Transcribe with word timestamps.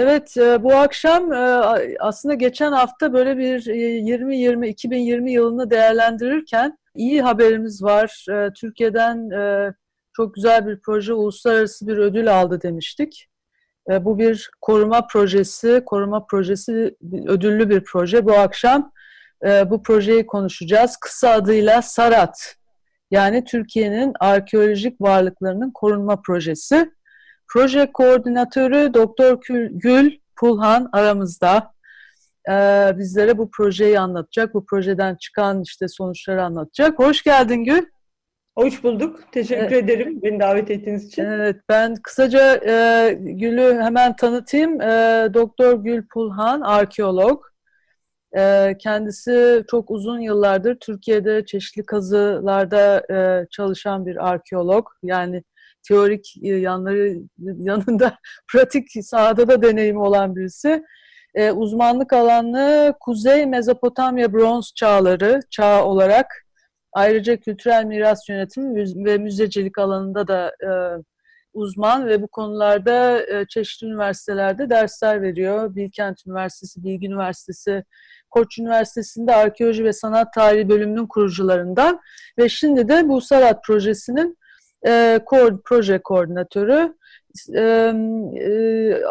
Evet, 0.00 0.36
e, 0.36 0.62
bu 0.62 0.74
akşam 0.74 1.32
e, 1.32 1.36
aslında 2.00 2.34
geçen 2.34 2.72
hafta 2.72 3.12
böyle 3.12 3.38
bir 3.38 3.58
2020 3.58 4.68
2020 4.68 5.32
yılını 5.32 5.70
değerlendirirken 5.70 6.78
iyi 6.94 7.22
haberimiz 7.22 7.82
var. 7.82 8.26
E, 8.30 8.52
Türkiye'den 8.52 9.30
çok 10.12 10.34
güzel 10.34 10.66
bir 10.66 10.80
proje, 10.80 11.12
uluslararası 11.12 11.86
bir 11.86 11.98
ödül 11.98 12.40
aldı 12.40 12.62
demiştik. 12.62 13.28
Bu 14.00 14.18
bir 14.18 14.50
koruma 14.60 15.06
projesi, 15.06 15.82
koruma 15.86 16.26
projesi 16.26 16.96
ödüllü 17.26 17.70
bir 17.70 17.84
proje. 17.84 18.24
Bu 18.24 18.34
akşam 18.34 18.92
bu 19.66 19.82
projeyi 19.82 20.26
konuşacağız. 20.26 20.96
Kısa 20.96 21.30
adıyla 21.30 21.82
SARAT, 21.82 22.54
yani 23.10 23.44
Türkiye'nin 23.44 24.12
arkeolojik 24.20 25.00
varlıklarının 25.00 25.70
korunma 25.70 26.22
projesi. 26.22 26.90
Proje 27.48 27.92
koordinatörü 27.92 28.94
Doktor 28.94 29.40
Gül 29.70 30.10
Pulhan 30.36 30.88
aramızda. 30.92 31.72
Ee, 32.50 32.92
bizlere 32.98 33.38
bu 33.38 33.50
projeyi 33.50 34.00
anlatacak, 34.00 34.54
bu 34.54 34.66
projeden 34.66 35.14
çıkan 35.14 35.62
işte 35.62 35.88
sonuçları 35.88 36.44
anlatacak. 36.44 36.98
Hoş 36.98 37.22
geldin 37.22 37.64
Gül. 37.64 37.86
Hoş 38.58 38.84
bulduk. 38.84 39.20
Teşekkür 39.32 39.76
evet. 39.76 39.84
ederim 39.84 40.22
beni 40.22 40.40
davet 40.40 40.70
ettiğiniz 40.70 41.06
için. 41.06 41.24
Evet, 41.24 41.56
ben 41.68 41.94
kısaca 41.94 42.60
e, 42.66 43.12
Gül'ü 43.20 43.80
hemen 43.82 44.16
tanıtayım. 44.16 44.80
E, 44.80 45.28
Doktor 45.34 45.84
Gül 45.84 46.06
Pulhan, 46.06 46.60
arkeolog. 46.60 47.44
E, 48.36 48.74
kendisi 48.78 49.64
çok 49.70 49.90
uzun 49.90 50.18
yıllardır 50.18 50.74
Türkiye'de 50.74 51.46
çeşitli 51.46 51.86
kazılarda 51.86 53.02
e, 53.14 53.46
çalışan 53.50 54.06
bir 54.06 54.28
arkeolog. 54.28 54.88
Yani 55.02 55.44
teorik 55.88 56.34
e, 56.42 56.48
yanları 56.48 57.16
yanında 57.38 58.18
pratik 58.52 58.86
sahada 59.02 59.48
da 59.48 59.62
deneyimi 59.62 59.98
olan 59.98 60.36
birisi. 60.36 60.84
E, 61.34 61.50
uzmanlık 61.50 62.12
alanı 62.12 62.94
Kuzey 63.00 63.46
Mezopotamya 63.46 64.32
bronz 64.32 64.72
çağları 64.76 65.40
çağ 65.50 65.84
olarak 65.84 66.26
ayrıca 66.92 67.36
kültürel 67.36 67.84
miras 67.84 68.28
yönetimi 68.28 68.84
ve 69.04 69.18
müzecilik 69.18 69.78
alanında 69.78 70.28
da 70.28 70.52
e, 70.62 70.70
uzman 71.52 72.06
ve 72.06 72.22
bu 72.22 72.28
konularda 72.28 73.22
e, 73.26 73.46
çeşitli 73.48 73.86
üniversitelerde 73.86 74.70
dersler 74.70 75.22
veriyor. 75.22 75.74
Bilkent 75.74 76.26
Üniversitesi, 76.26 76.84
Bilgi 76.84 77.06
Üniversitesi, 77.06 77.84
Koç 78.30 78.58
Üniversitesi'nde 78.58 79.34
Arkeoloji 79.34 79.84
ve 79.84 79.92
Sanat 79.92 80.34
Tarihi 80.34 80.68
bölümünün 80.68 81.06
kurucularından 81.06 82.00
ve 82.38 82.48
şimdi 82.48 82.88
de 82.88 83.08
bu 83.08 83.20
Sarat 83.20 83.64
projesinin 83.64 84.37
e, 84.86 85.20
proje 85.64 85.98
koordinatörü. 85.98 86.94
E, 87.54 87.60
e, 87.60 89.02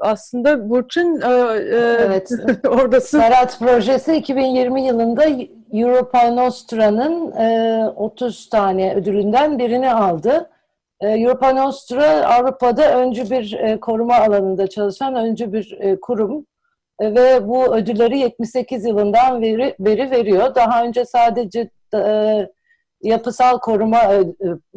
aslında 0.00 0.70
Burçin 0.70 1.20
e, 1.20 1.26
e, 1.26 1.76
evet. 2.06 2.30
oradasın. 2.68 3.18
Sarat 3.18 3.58
projesi 3.58 4.16
2020 4.16 4.86
yılında 4.86 5.24
Europa 5.72 6.30
Nostra'nın 6.30 7.32
e, 7.32 7.88
30 7.96 8.48
tane 8.48 8.94
ödülünden 8.94 9.58
birini 9.58 9.92
aldı. 9.92 10.50
E, 11.00 11.08
Europa 11.08 11.52
Nostra 11.52 12.26
Avrupa'da 12.26 12.98
öncü 12.98 13.30
bir 13.30 13.52
e, 13.52 13.80
koruma 13.80 14.14
alanında 14.14 14.66
çalışan 14.66 15.14
öncü 15.14 15.52
bir 15.52 15.78
e, 15.80 16.00
kurum 16.00 16.46
e, 17.00 17.14
ve 17.14 17.48
bu 17.48 17.76
ödülleri 17.76 18.18
78 18.18 18.84
yılından 18.84 19.42
beri, 19.42 19.74
beri 19.78 20.10
veriyor. 20.10 20.54
Daha 20.54 20.84
önce 20.84 21.04
sadece 21.04 21.70
e, 21.94 22.48
yapısal 23.02 23.58
koruma 23.58 23.98
e, 23.98 24.20
e, 24.20 24.24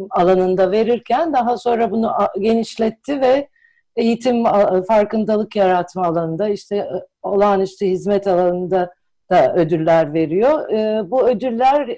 alanında 0.10 0.72
verirken 0.72 1.34
daha 1.34 1.58
sonra 1.58 1.92
bunu 1.92 2.12
genişletti 2.40 3.22
ve 3.22 3.48
eğitim 3.96 4.44
farkındalık 4.88 5.56
yaratma 5.56 6.06
alanında 6.06 6.50
işte 6.50 6.76
e, 6.76 7.06
olağanüstü 7.22 7.86
hizmet 7.86 8.28
alanında 8.28 8.94
da 9.32 9.54
ödüller 9.56 10.14
veriyor. 10.14 10.70
Bu 11.12 11.30
ödüller 11.30 11.98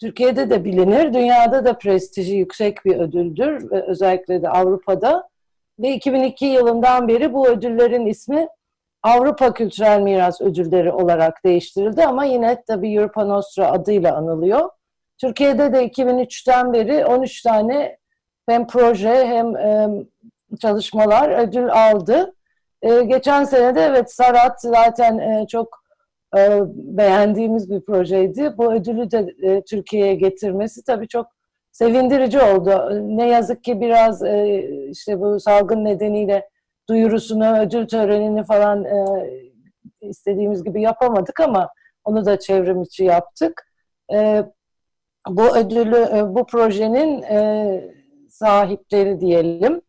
Türkiye'de 0.00 0.50
de 0.50 0.64
bilinir, 0.64 1.14
dünyada 1.14 1.64
da 1.64 1.78
prestiji 1.78 2.36
yüksek 2.36 2.84
bir 2.84 2.96
ödüldür, 2.96 3.70
özellikle 3.70 4.42
de 4.42 4.48
Avrupa'da. 4.48 5.28
Ve 5.78 5.94
2002 5.94 6.46
yılından 6.46 7.08
beri 7.08 7.32
bu 7.32 7.48
ödüllerin 7.48 8.06
ismi 8.06 8.48
Avrupa 9.02 9.54
Kültürel 9.54 10.00
Miras 10.00 10.40
Ödülleri 10.40 10.92
olarak 10.92 11.44
değiştirildi 11.44 12.04
ama 12.04 12.24
yine 12.24 12.62
tabii 12.66 12.94
Europa 12.94 13.24
Nostra 13.24 13.70
adıyla 13.70 14.16
anılıyor. 14.16 14.70
Türkiye'de 15.18 15.72
de 15.72 15.86
2003'ten 15.86 16.72
beri 16.72 17.06
13 17.06 17.42
tane 17.42 17.98
hem 18.48 18.66
proje 18.66 19.26
hem 19.26 19.56
e, 19.56 19.88
çalışmalar 20.60 21.30
ödül 21.30 21.72
aldı. 21.72 22.34
E, 22.82 23.02
geçen 23.02 23.44
sene 23.44 23.74
de 23.74 23.80
evet 23.80 24.12
Sarat 24.12 24.60
zaten 24.60 25.18
e, 25.18 25.46
çok 25.46 25.82
e, 26.36 26.60
beğendiğimiz 26.74 27.70
bir 27.70 27.80
projeydi. 27.80 28.54
Bu 28.58 28.72
ödülü 28.72 29.10
de 29.10 29.34
e, 29.42 29.62
Türkiye'ye 29.64 30.14
getirmesi 30.14 30.84
tabii 30.84 31.08
çok 31.08 31.26
sevindirici 31.72 32.40
oldu. 32.40 32.90
Ne 33.16 33.28
yazık 33.28 33.64
ki 33.64 33.80
biraz 33.80 34.22
e, 34.22 34.62
işte 34.90 35.20
bu 35.20 35.40
salgın 35.40 35.84
nedeniyle 35.84 36.48
duyurusunu, 36.88 37.58
ödül 37.58 37.88
törenini 37.88 38.44
falan 38.44 38.84
e, 38.84 39.04
istediğimiz 40.00 40.64
gibi 40.64 40.82
yapamadık 40.82 41.40
ama 41.40 41.68
onu 42.04 42.24
da 42.24 42.38
çevrim 42.38 42.82
içi 42.82 43.04
yaptık. 43.04 43.72
E, 44.12 44.44
bu 45.30 45.56
ödülü, 45.56 46.16
e, 46.16 46.34
bu 46.34 46.46
projenin 46.46 47.22
e, 47.22 47.94
sahipleri 48.30 49.20
diyelim 49.20 49.80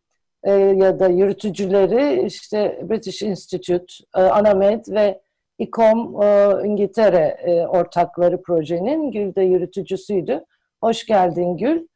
e, 0.42 0.52
ya 0.52 0.98
da 0.98 1.08
yürütücüleri 1.08 2.22
işte 2.26 2.80
British 2.90 3.22
Institute, 3.22 3.94
Anamed 4.12 4.84
ve 4.88 5.20
İKOM 5.58 6.22
İngiltere 6.64 7.36
ortakları 7.68 8.42
projenin 8.42 9.10
Gül 9.10 9.34
de 9.34 9.42
yürütücüsüydü. 9.42 10.44
Hoş 10.82 11.06
geldin 11.06 11.56
Gül. 11.56 11.86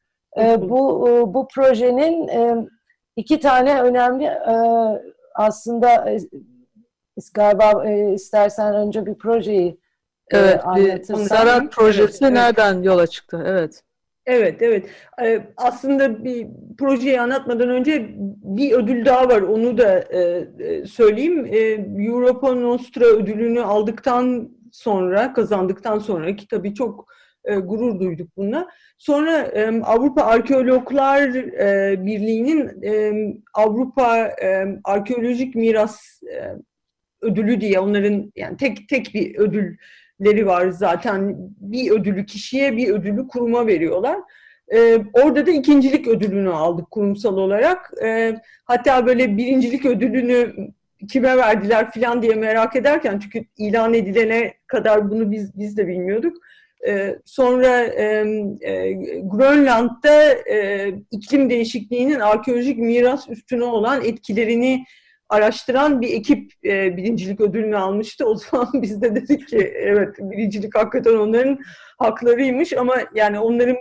bu 0.58 1.04
bu 1.34 1.48
projenin 1.54 2.28
iki 3.16 3.40
tane 3.40 3.82
önemli 3.82 4.30
aslında 5.34 6.16
galiba 7.34 7.84
istersen 8.14 8.74
önce 8.74 9.06
bir 9.06 9.14
projeyi 9.14 9.78
Evet, 10.30 10.60
bir 10.76 11.14
Zarat 11.14 11.72
projesi 11.72 12.24
evet. 12.24 12.32
nereden 12.32 12.82
yola 12.82 13.06
çıktı? 13.06 13.44
Evet. 13.46 13.82
Evet, 14.26 14.62
evet. 14.62 14.86
Ee, 15.22 15.46
aslında 15.56 16.24
bir 16.24 16.46
projeyi 16.78 17.20
anlatmadan 17.20 17.68
önce 17.68 18.10
bir 18.42 18.72
ödül 18.72 19.04
daha 19.04 19.28
var. 19.28 19.40
Onu 19.40 19.78
da 19.78 19.98
e, 19.98 20.48
e 20.58 20.86
söyleyeyim. 20.86 21.46
E, 21.46 21.58
Europa 22.04 22.54
Nostra 22.54 23.04
ödülünü 23.04 23.62
aldıktan 23.62 24.50
sonra, 24.72 25.32
kazandıktan 25.32 25.98
sonra 25.98 26.36
ki 26.36 26.48
tabii 26.48 26.74
çok 26.74 27.06
e, 27.44 27.54
gurur 27.56 28.00
duyduk 28.00 28.28
bununla. 28.36 28.68
Sonra 28.98 29.38
e, 29.38 29.80
Avrupa 29.80 30.22
Arkeologlar 30.22 31.20
e, 31.34 32.06
Birliği'nin 32.06 32.82
e, 32.82 33.12
Avrupa 33.54 34.26
e, 34.26 34.78
Arkeolojik 34.84 35.54
Miras 35.54 36.22
e, 36.22 36.54
ödülü 37.20 37.60
diye 37.60 37.80
onların 37.80 38.32
yani 38.36 38.56
tek 38.56 38.88
tek 38.88 39.14
bir 39.14 39.38
ödül 39.38 39.76
leri 40.24 40.46
var 40.46 40.68
zaten. 40.68 41.36
Bir 41.60 41.90
ödülü 41.90 42.26
kişiye, 42.26 42.76
bir 42.76 42.88
ödülü 42.88 43.28
kuruma 43.28 43.66
veriyorlar. 43.66 44.18
Ee, 44.74 44.98
orada 45.12 45.46
da 45.46 45.50
ikincilik 45.50 46.08
ödülünü 46.08 46.50
aldık 46.50 46.90
kurumsal 46.90 47.36
olarak. 47.36 47.90
Ee, 48.02 48.34
hatta 48.64 49.06
böyle 49.06 49.36
birincilik 49.36 49.86
ödülünü 49.86 50.54
kime 51.08 51.36
verdiler 51.36 51.90
filan 51.90 52.22
diye 52.22 52.34
merak 52.34 52.76
ederken 52.76 53.18
çünkü 53.18 53.44
ilan 53.56 53.94
edilene 53.94 54.54
kadar 54.66 55.10
bunu 55.10 55.30
biz 55.30 55.58
biz 55.58 55.76
de 55.76 55.88
bilmiyorduk. 55.88 56.36
Ee, 56.88 57.18
sonra 57.24 57.84
e, 57.84 58.04
e, 58.60 58.92
Grönland'da 59.22 60.32
e, 60.50 60.88
iklim 61.10 61.50
değişikliğinin 61.50 62.20
arkeolojik 62.20 62.78
miras 62.78 63.28
üstüne 63.28 63.64
olan 63.64 64.04
etkilerini 64.04 64.84
araştıran 65.28 66.00
bir 66.00 66.10
ekip 66.10 66.52
e, 66.64 66.96
birincilik 66.96 67.40
ödülünü 67.40 67.76
almıştı. 67.76 68.26
O 68.26 68.34
zaman 68.34 68.70
biz 68.82 69.02
de 69.02 69.14
dedik 69.14 69.48
ki 69.48 69.58
evet 69.76 70.16
birincilik 70.18 70.74
hakikaten 70.74 71.14
onların 71.14 71.58
haklarıymış 71.98 72.72
ama 72.72 72.96
yani 73.14 73.38
onların 73.38 73.76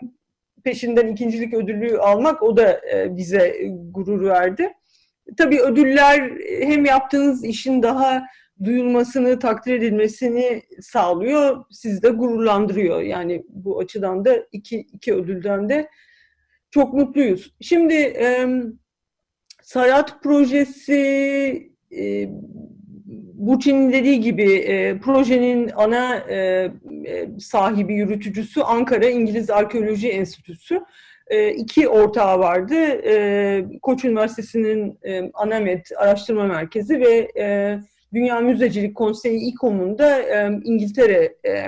peşinden 0.64 1.08
ikincilik 1.08 1.54
ödülü 1.54 1.98
almak 1.98 2.44
o 2.44 2.58
da 2.58 2.82
e, 2.94 3.18
bize 3.18 3.70
gurur 3.92 4.26
verdi. 4.26 4.74
Tabii 5.38 5.62
ödüller 5.62 6.32
hem 6.62 6.86
yaptığınız 6.86 7.46
işin 7.46 7.84
daha 7.84 8.24
duyulmasını, 8.64 9.40
takdir 9.40 9.74
edilmesini 9.74 10.62
sağlıyor. 10.82 11.66
Sizi 11.72 12.04
de 12.04 12.10
gururlandırıyor. 12.10 13.02
Yani 13.02 13.44
bu 13.50 13.80
açıdan 13.80 14.26
da 14.26 14.46
iki, 14.52 14.78
iki 14.80 15.14
ödülden 15.14 15.70
de 15.70 15.90
çok 16.72 16.94
mutluyuz. 16.94 17.56
Şimdi 17.62 17.94
e, 17.94 18.48
Sarat 19.64 20.24
projesi 20.24 20.94
e, 21.98 22.30
Burçin'in 23.34 23.94
dediği 23.94 24.20
gibi 24.20 24.54
e, 24.54 25.00
projenin 25.00 25.72
ana 25.76 26.16
e, 26.16 26.36
e, 27.06 27.30
sahibi, 27.40 27.94
yürütücüsü 27.94 28.62
Ankara 28.62 29.10
İngiliz 29.10 29.50
Arkeoloji 29.50 30.10
Enstitüsü. 30.10 30.82
E, 31.28 31.54
iki 31.54 31.88
ortağı 31.88 32.40
vardı. 32.40 32.76
E, 33.06 33.66
Koç 33.82 34.06
Üniversitesi'nin 34.06 35.00
e, 35.04 35.32
ANAMED 35.34 35.86
Araştırma 35.98 36.44
Merkezi 36.44 37.00
ve 37.00 37.32
e, 37.38 37.80
Dünya 38.14 38.40
Müzecilik 38.40 38.96
Konseyi 38.96 39.40
İKOM'un 39.52 39.98
da 39.98 40.20
e, 40.20 40.60
İngiltere 40.64 41.36
e, 41.48 41.66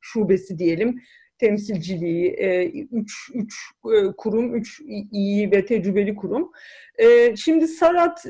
şubesi 0.00 0.58
diyelim 0.58 1.00
temsilciliği, 1.38 2.30
e, 2.30 2.68
üç, 2.92 3.30
üç 3.34 3.54
e, 3.84 4.12
kurum, 4.16 4.54
üç 4.54 4.80
iyi 5.12 5.50
ve 5.50 5.66
tecrübeli 5.66 6.16
kurum. 6.16 6.50
E, 6.98 7.36
şimdi 7.36 7.68
Sarat, 7.68 8.26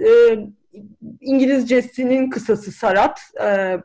İngilizcesinin 1.21 2.31
kısası 2.31 2.73
Sarat, 2.73 3.21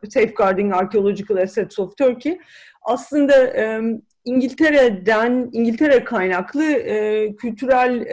Safeguarding 0.10 0.74
Archaeological 0.74 1.38
Assets 1.38 1.80
of 1.80 1.98
Turkey. 1.98 2.38
Aslında 2.82 3.54
İngiltere'den, 4.26 5.50
İngiltere 5.54 6.04
kaynaklı 6.04 6.64
kültürel 7.38 8.06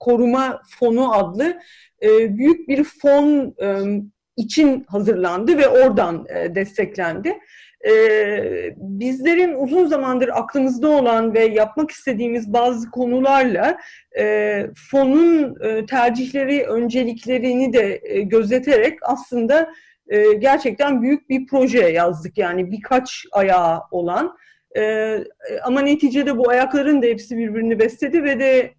koruma 0.00 0.62
fonu 0.78 1.14
adlı 1.14 1.60
büyük 2.28 2.68
bir 2.68 2.84
fon 2.84 3.56
için 4.36 4.84
hazırlandı 4.88 5.58
ve 5.58 5.68
oradan 5.68 6.26
desteklendi. 6.28 7.38
E, 7.84 8.74
bizlerin 8.76 9.54
uzun 9.54 9.86
zamandır 9.86 10.28
aklımızda 10.28 10.88
olan 10.88 11.34
ve 11.34 11.44
yapmak 11.44 11.90
istediğimiz 11.90 12.52
bazı 12.52 12.90
konularla 12.90 13.78
e, 14.18 14.66
fonun 14.90 15.54
e, 15.64 15.86
tercihleri, 15.86 16.66
önceliklerini 16.66 17.72
de 17.72 18.00
e, 18.02 18.22
gözeterek 18.22 18.98
aslında 19.02 19.70
e, 20.08 20.32
gerçekten 20.32 21.02
büyük 21.02 21.30
bir 21.30 21.46
proje 21.46 21.88
yazdık. 21.88 22.38
Yani 22.38 22.72
birkaç 22.72 23.24
ayağı 23.32 23.80
olan. 23.90 24.36
Ama 25.64 25.80
neticede 25.80 26.38
bu 26.38 26.50
ayakların 26.50 27.02
da 27.02 27.06
hepsi 27.06 27.36
birbirini 27.36 27.78
besledi 27.78 28.24
ve 28.24 28.40
de 28.40 28.74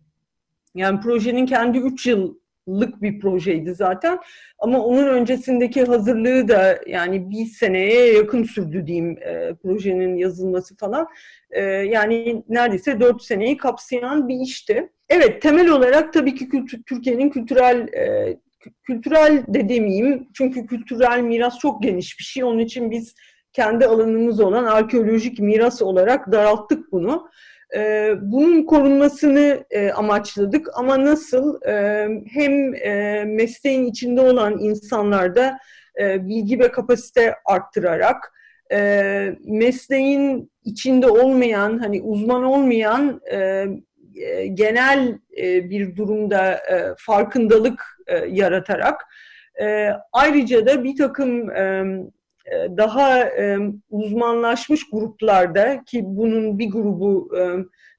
yani 0.75 0.99
projenin 0.99 1.45
kendi 1.45 1.77
üç 1.77 2.07
yıl 2.07 2.35
lık 2.67 3.01
bir 3.01 3.19
projeydi 3.19 3.75
zaten. 3.75 4.19
Ama 4.59 4.85
onun 4.85 5.07
öncesindeki 5.07 5.83
hazırlığı 5.83 6.47
da 6.47 6.79
yani 6.87 7.29
bir 7.29 7.45
seneye 7.45 8.13
yakın 8.13 8.43
sürdü 8.43 8.87
diyeyim 8.87 9.17
e, 9.21 9.53
projenin 9.63 10.15
yazılması 10.15 10.77
falan. 10.77 11.07
E, 11.51 11.61
yani 11.63 12.43
neredeyse 12.49 12.99
dört 12.99 13.23
seneyi 13.23 13.57
kapsayan 13.57 14.27
bir 14.27 14.39
işti. 14.39 14.89
Evet 15.09 15.41
temel 15.41 15.69
olarak 15.69 16.13
tabii 16.13 16.35
ki 16.35 16.49
kültür, 16.49 16.83
Türkiye'nin 16.83 17.29
kültürel 17.29 17.87
e, 17.93 18.37
kültürel 18.83 19.43
de 19.47 19.69
demeyeyim 19.69 20.27
çünkü 20.33 20.65
kültürel 20.65 21.21
miras 21.21 21.59
çok 21.59 21.83
geniş 21.83 22.19
bir 22.19 22.23
şey. 22.23 22.43
Onun 22.43 22.59
için 22.59 22.91
biz 22.91 23.15
kendi 23.53 23.85
alanımız 23.85 24.39
olan 24.39 24.63
arkeolojik 24.63 25.39
miras 25.39 25.81
olarak 25.81 26.31
daralttık 26.31 26.91
bunu. 26.91 27.29
E, 27.75 28.13
bunun 28.21 28.63
korunmasını 28.63 29.65
e, 29.69 29.91
amaçladık. 29.91 30.67
Ama 30.73 31.05
nasıl 31.05 31.61
e, 31.61 32.07
hem 32.33 32.75
e, 32.75 33.23
mesleğin 33.25 33.85
içinde 33.85 34.21
olan 34.21 34.59
insanlarda 34.59 35.57
e, 35.99 36.27
bilgi 36.27 36.59
ve 36.59 36.71
kapasite 36.71 37.35
arttırarak 37.45 38.33
e, 38.71 39.35
mesleğin 39.45 40.51
içinde 40.63 41.07
olmayan 41.07 41.77
hani 41.77 42.01
uzman 42.01 42.43
olmayan 42.43 43.21
genel 44.53 45.19
bir 45.69 45.95
durumda 45.95 46.61
farkındalık 46.97 47.99
yaratarak 48.27 49.05
ayrıca 50.13 50.65
da 50.65 50.83
bir 50.83 50.95
takım 50.95 51.49
daha 52.77 53.19
e, 53.19 53.57
uzmanlaşmış 53.89 54.89
gruplarda 54.89 55.83
ki 55.83 56.01
bunun 56.05 56.59
bir 56.59 56.71
grubu 56.71 57.37
e, 57.37 57.41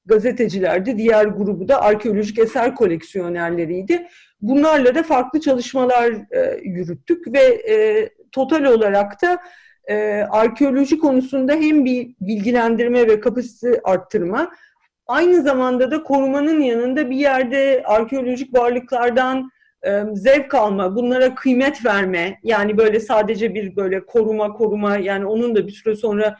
gazetecilerdi, 0.05 0.97
diğer 0.97 1.25
grubu 1.25 1.67
da 1.67 1.81
arkeolojik 1.81 2.39
eser 2.39 2.75
koleksiyonerleriydi. 2.75 4.07
Bunlarla 4.41 4.95
da 4.95 5.03
farklı 5.03 5.39
çalışmalar 5.39 6.11
e, 6.31 6.59
yürüttük 6.63 7.33
ve 7.33 7.43
e, 7.73 8.09
total 8.31 8.63
olarak 8.63 9.21
da 9.21 9.39
e, 9.87 10.23
arkeoloji 10.29 10.99
konusunda 10.99 11.53
hem 11.53 11.85
bir 11.85 12.15
bilgilendirme 12.21 13.07
ve 13.07 13.19
kapasite 13.19 13.81
arttırma, 13.83 14.51
aynı 15.07 15.41
zamanda 15.41 15.91
da 15.91 16.03
korumanın 16.03 16.61
yanında 16.61 17.09
bir 17.09 17.15
yerde 17.15 17.83
arkeolojik 17.85 18.57
varlıklardan 18.57 19.49
zevk 20.13 20.53
alma, 20.53 20.95
bunlara 20.95 21.35
kıymet 21.35 21.85
verme, 21.85 22.39
yani 22.43 22.77
böyle 22.77 22.99
sadece 22.99 23.53
bir 23.53 23.75
böyle 23.75 24.05
koruma 24.05 24.53
koruma 24.53 24.97
yani 24.97 25.25
onun 25.25 25.55
da 25.55 25.67
bir 25.67 25.71
süre 25.71 25.95
sonra 25.95 26.37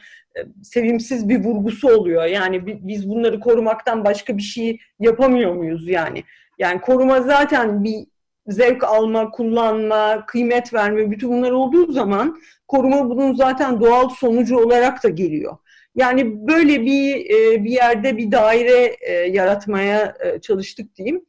sevimsiz 0.62 1.28
bir 1.28 1.44
vurgusu 1.44 1.88
oluyor. 1.88 2.24
Yani 2.24 2.66
biz 2.66 3.08
bunları 3.08 3.40
korumaktan 3.40 4.04
başka 4.04 4.36
bir 4.36 4.42
şey 4.42 4.78
yapamıyor 5.00 5.54
muyuz 5.54 5.88
yani? 5.88 6.24
Yani 6.58 6.80
koruma 6.80 7.20
zaten 7.20 7.84
bir 7.84 8.06
zevk 8.46 8.84
alma, 8.84 9.30
kullanma, 9.30 10.26
kıymet 10.26 10.74
verme 10.74 11.10
bütün 11.10 11.30
bunlar 11.30 11.50
olduğu 11.50 11.92
zaman 11.92 12.40
koruma 12.68 13.10
bunun 13.10 13.34
zaten 13.34 13.80
doğal 13.80 14.08
sonucu 14.08 14.58
olarak 14.58 15.04
da 15.04 15.08
geliyor. 15.08 15.56
Yani 15.94 16.48
böyle 16.48 16.80
bir 16.80 17.28
bir 17.64 17.70
yerde 17.70 18.16
bir 18.16 18.32
daire 18.32 18.96
yaratmaya 19.30 20.14
çalıştık 20.42 20.96
diyeyim. 20.96 21.24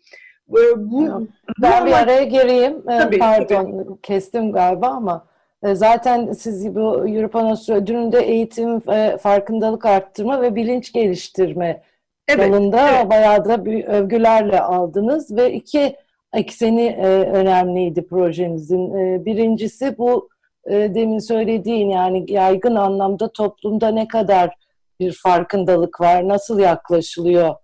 Bu, 0.78 1.28
ben 1.62 1.86
bir 1.86 1.92
araya 1.92 2.24
gireyim. 2.24 2.90
Ee, 2.90 2.98
tabii, 2.98 3.20
Pardon 3.20 3.86
tabii. 3.86 4.02
kestim 4.02 4.52
galiba 4.52 4.88
ama 4.88 5.26
e, 5.64 5.76
zaten 5.76 6.32
siz 6.32 6.76
bu 6.76 7.08
Europanos 7.08 7.70
ödülünde 7.70 8.20
eğitim, 8.20 8.92
e, 8.92 9.18
farkındalık 9.18 9.86
arttırma 9.86 10.42
ve 10.42 10.56
bilinç 10.56 10.94
geliştirme 10.94 11.82
evet, 12.28 12.40
dalında 12.40 12.90
evet. 12.90 13.10
bayağı 13.10 13.46
da 13.46 13.66
bir 13.66 13.86
övgülerle 13.86 14.62
aldınız 14.62 15.36
ve 15.36 15.54
iki 15.54 15.96
ekseni 16.34 16.86
e, 16.86 17.08
önemliydi 17.08 18.08
projenizin. 18.08 18.94
Birincisi 19.26 19.98
bu 19.98 20.30
demin 20.68 21.20
söylediğin 21.20 21.90
yani 21.90 22.32
yaygın 22.32 22.76
anlamda 22.76 23.32
toplumda 23.32 23.88
ne 23.88 24.08
kadar 24.08 24.56
bir 25.00 25.12
farkındalık 25.12 26.02
var, 26.02 26.28
nasıl 26.28 26.60
yaklaşılıyor 26.60 27.56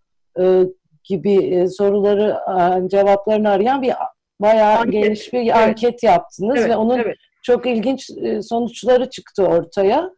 gibi 1.08 1.34
e, 1.34 1.68
soruları 1.68 2.38
e, 2.86 2.90
cevaplarını 2.90 3.50
arayan 3.50 3.82
bir 3.82 3.94
bayağı 4.40 4.78
anket. 4.78 4.92
geniş 4.94 5.34
bir 5.34 5.42
evet. 5.42 5.56
anket 5.56 6.04
yaptınız 6.04 6.56
evet, 6.58 6.70
ve 6.70 6.76
onun 6.76 7.00
evet. 7.00 7.16
çok 7.44 7.66
ilginç 7.66 8.10
e, 8.10 8.42
sonuçları 8.42 9.10
çıktı 9.10 9.44
ortaya. 9.44 10.12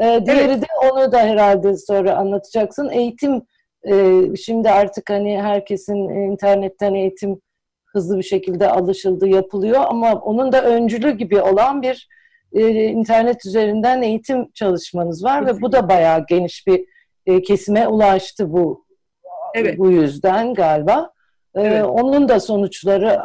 Diğeri 0.00 0.52
evet. 0.52 0.62
de 0.62 0.66
onu 0.92 1.12
da 1.12 1.18
herhalde 1.18 1.76
sonra 1.76 2.16
anlatacaksın. 2.16 2.90
Eğitim 2.90 3.42
şimdi 4.36 4.70
artık 4.70 5.10
hani 5.10 5.42
herkesin 5.42 6.08
internetten 6.08 6.94
eğitim 6.94 7.40
hızlı 7.86 8.18
bir 8.18 8.22
şekilde 8.22 8.70
alışıldı, 8.70 9.28
yapılıyor 9.28 9.84
ama 9.88 10.14
onun 10.14 10.52
da 10.52 10.64
öncülü 10.64 11.10
gibi 11.10 11.40
olan 11.40 11.82
bir 11.82 12.08
internet 12.52 13.46
üzerinden 13.46 14.02
eğitim 14.02 14.50
çalışmanız 14.54 15.24
var 15.24 15.46
ve 15.46 15.60
bu 15.60 15.72
da 15.72 15.88
bayağı 15.88 16.24
geniş 16.28 16.66
bir 16.66 16.84
kesime 17.42 17.88
ulaştı 17.88 18.52
bu 18.52 18.85
evet. 19.56 19.78
bu 19.78 19.90
yüzden 19.90 20.54
galiba. 20.54 21.10
Ee, 21.54 21.62
evet. 21.62 21.84
onun 21.84 22.28
da 22.28 22.40
sonuçları 22.40 23.18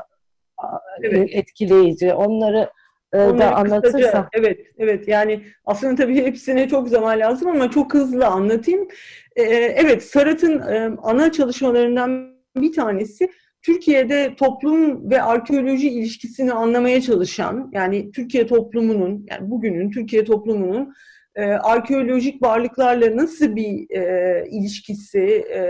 evet. 1.03 1.29
etkileyici. 1.33 2.13
Onları 2.13 2.69
e, 3.13 3.17
Onları 3.17 3.39
da 3.39 3.55
anlatırsa. 3.55 4.29
evet, 4.33 4.59
evet. 4.77 5.07
Yani 5.07 5.41
aslında 5.65 5.95
tabii 5.95 6.25
hepsine 6.25 6.67
çok 6.67 6.89
zaman 6.89 7.19
lazım 7.19 7.47
ama 7.47 7.71
çok 7.71 7.93
hızlı 7.93 8.27
anlatayım. 8.27 8.87
Ee, 9.35 9.43
evet, 9.53 10.03
Sarat'ın 10.03 10.59
e, 10.59 10.91
ana 11.03 11.31
çalışmalarından 11.31 12.35
bir 12.55 12.73
tanesi 12.73 13.31
Türkiye'de 13.61 14.35
toplum 14.35 15.09
ve 15.09 15.21
arkeoloji 15.21 15.89
ilişkisini 15.89 16.53
anlamaya 16.53 17.01
çalışan, 17.01 17.69
yani 17.73 18.11
Türkiye 18.11 18.47
toplumunun, 18.47 19.25
yani 19.29 19.51
bugünün 19.51 19.91
Türkiye 19.91 20.25
toplumunun 20.25 20.93
e, 21.35 21.43
arkeolojik 21.45 22.41
varlıklarla 22.41 23.17
nasıl 23.17 23.55
bir 23.55 23.89
e, 23.95 24.45
ilişkisi 24.49 25.45
e, 25.53 25.61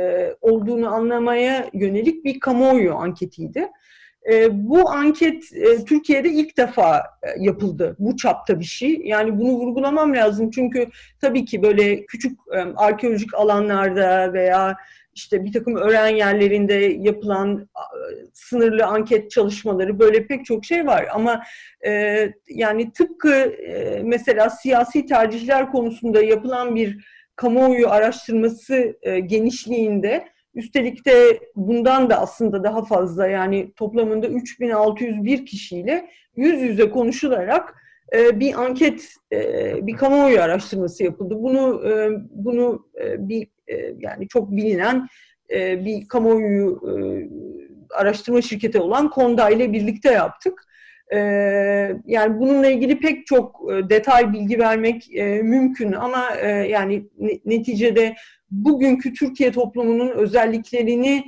olduğunu 0.41 0.94
anlamaya 0.94 1.70
yönelik 1.74 2.25
bir 2.25 2.39
kamuoyu 2.39 2.96
anketiydi. 2.96 3.68
E, 4.32 4.68
bu 4.70 4.89
anket 4.89 5.53
e, 5.53 5.86
Türkiye'de 5.86 6.30
ilk 6.30 6.58
defa 6.58 6.98
e, 7.00 7.27
yapıldı. 7.38 7.96
Bu 8.00 8.18
çapta 8.18 8.60
bir 8.60 8.65
şey. 8.65 9.01
Yani 9.03 9.39
bunu 9.39 9.51
vurgulamam 9.51 10.13
lazım 10.15 10.50
çünkü 10.51 10.88
tabii 11.22 11.46
ki 11.46 11.63
böyle 11.63 12.06
küçük 12.06 12.39
e, 12.53 12.58
arkeolojik 12.58 13.34
alanlarda 13.34 14.34
veya 14.34 14.77
işte 15.13 15.46
bir 15.46 15.53
takım 15.53 15.75
öğren 15.75 16.08
yerlerinde 16.08 16.74
yapılan 17.00 17.70
sınırlı 18.34 18.86
anket 18.86 19.32
çalışmaları 19.32 20.00
böyle 20.00 20.27
pek 20.27 20.46
çok 20.46 20.65
şey 20.65 20.88
var. 20.88 21.08
Ama 21.13 21.44
e, 21.86 22.34
yani 22.50 22.91
tıpkı 22.91 23.34
e, 23.34 24.01
mesela 24.03 24.50
siyasi 24.50 25.06
tercihler 25.06 25.72
konusunda 25.72 26.24
yapılan 26.24 26.75
bir 26.75 27.06
kamuoyu 27.36 27.89
araştırması 27.89 28.98
e, 29.01 29.20
genişliğinde 29.20 30.27
üstelik 30.53 31.06
de 31.06 31.39
bundan 31.56 32.10
da 32.10 32.20
aslında 32.20 32.63
daha 32.63 32.86
fazla 32.86 33.27
yani 33.27 33.74
toplamında 33.75 34.27
3601 34.27 35.46
kişiyle 35.46 36.10
yüz 36.36 36.62
yüze 36.62 36.89
konuşularak 36.89 37.80
bir 38.13 38.62
anket, 38.62 39.15
e, 39.34 39.88
bir 39.88 39.96
kamuoyu 39.96 40.41
araştırması 40.41 41.03
yapıldı. 41.03 41.36
Bunu 41.38 41.89
e, 41.89 42.10
bunu 42.30 42.86
e, 43.01 43.30
bir 43.30 43.48
yani 44.00 44.27
çok 44.27 44.51
bilinen 44.51 45.08
bir 45.86 46.08
kamuoyu 46.08 46.82
araştırma 47.96 48.41
şirketi 48.41 48.80
olan 48.80 49.10
Konda 49.10 49.50
ile 49.50 49.74
birlikte 49.74 50.12
yaptık. 50.12 50.63
Yani 52.06 52.39
bununla 52.39 52.68
ilgili 52.68 53.00
pek 53.00 53.27
çok 53.27 53.70
detay 53.89 54.34
bilgi 54.34 54.60
vermek 54.60 55.08
mümkün 55.44 55.91
ama 55.91 56.30
yani 56.68 57.10
neticede 57.46 58.15
bugünkü 58.51 59.13
Türkiye 59.13 59.51
toplumunun 59.51 60.10
özelliklerini 60.10 61.24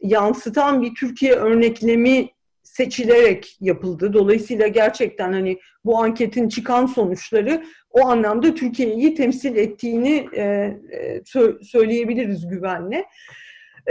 yansıtan 0.00 0.82
bir 0.82 0.94
Türkiye 0.94 1.32
örneklemi 1.32 2.28
seçilerek 2.76 3.56
yapıldı. 3.60 4.12
Dolayısıyla 4.12 4.66
gerçekten 4.66 5.32
hani 5.32 5.58
bu 5.84 5.98
anketin 5.98 6.48
çıkan 6.48 6.86
sonuçları 6.86 7.64
o 7.90 8.06
anlamda 8.08 8.54
Türkiye'yi 8.54 9.14
temsil 9.14 9.56
ettiğini 9.56 10.28
e, 10.32 10.42
e, 10.42 11.22
söyleyebiliriz 11.62 12.48
güvenle. 12.48 13.04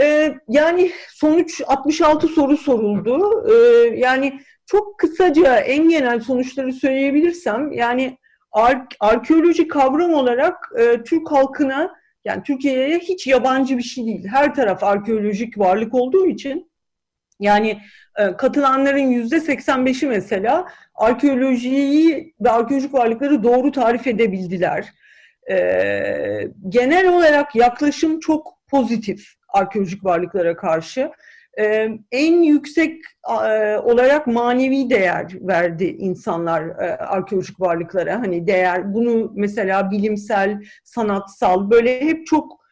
E, 0.00 0.34
yani 0.48 0.90
sonuç 1.08 1.62
66 1.66 2.28
soru 2.28 2.56
soruldu. 2.56 3.46
E, 3.50 3.54
yani 3.96 4.40
çok 4.66 4.98
kısaca 4.98 5.56
en 5.56 5.88
genel 5.88 6.20
sonuçları 6.20 6.72
söyleyebilirsem 6.72 7.72
yani 7.72 8.18
ar 8.52 8.86
arkeoloji 9.00 9.68
kavram 9.68 10.14
olarak 10.14 10.54
e, 10.78 11.02
Türk 11.02 11.32
halkına 11.32 11.94
yani 12.24 12.42
Türkiye'ye 12.42 12.98
hiç 12.98 13.26
yabancı 13.26 13.78
bir 13.78 13.82
şey 13.82 14.06
değil. 14.06 14.26
Her 14.26 14.54
taraf 14.54 14.84
arkeolojik 14.84 15.58
varlık 15.58 15.94
olduğu 15.94 16.26
için 16.26 16.70
yani 17.40 17.78
katılanların 18.38 18.98
yüzde 18.98 19.36
85'i 19.36 20.08
mesela 20.08 20.66
arkeolojiyi 20.94 22.34
ve 22.40 22.50
arkeolojik 22.50 22.94
varlıkları 22.94 23.42
doğru 23.42 23.72
tarif 23.72 24.06
edebildiler. 24.06 24.92
E, 25.50 25.56
genel 26.68 27.08
olarak 27.08 27.56
yaklaşım 27.56 28.20
çok 28.20 28.58
pozitif 28.68 29.26
arkeolojik 29.48 30.04
varlıklara 30.04 30.56
karşı. 30.56 31.10
E, 31.58 31.88
en 32.12 32.42
yüksek 32.42 33.02
olarak 33.82 34.26
manevi 34.26 34.90
değer 34.90 35.32
verdi 35.40 35.84
insanlar 35.84 36.62
arkeolojik 36.98 37.60
varlıklara. 37.60 38.20
Hani 38.20 38.46
değer, 38.46 38.94
bunu 38.94 39.32
mesela 39.34 39.90
bilimsel, 39.90 40.62
sanatsal 40.84 41.70
böyle 41.70 42.00
hep 42.00 42.26
çok 42.26 42.65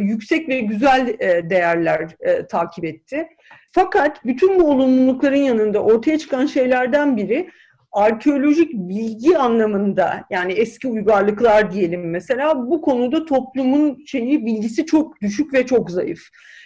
yüksek 0.00 0.48
ve 0.48 0.60
güzel 0.60 1.16
değerler 1.50 2.08
takip 2.50 2.84
etti. 2.84 3.28
Fakat 3.72 4.24
bütün 4.24 4.60
bu 4.60 4.70
olumlulukların 4.70 5.36
yanında 5.36 5.82
ortaya 5.82 6.18
çıkan 6.18 6.46
şeylerden 6.46 7.16
biri 7.16 7.50
arkeolojik 7.92 8.72
bilgi 8.72 9.38
anlamında 9.38 10.24
yani 10.30 10.52
eski 10.52 10.88
uygarlıklar 10.88 11.72
diyelim 11.72 12.10
mesela 12.10 12.70
bu 12.70 12.82
konuda 12.82 13.24
toplumun 13.24 14.04
şeyi 14.06 14.46
bilgisi 14.46 14.86
çok 14.86 15.20
düşük 15.20 15.54
ve 15.54 15.66
çok 15.66 15.90
zayıf. 15.90 16.20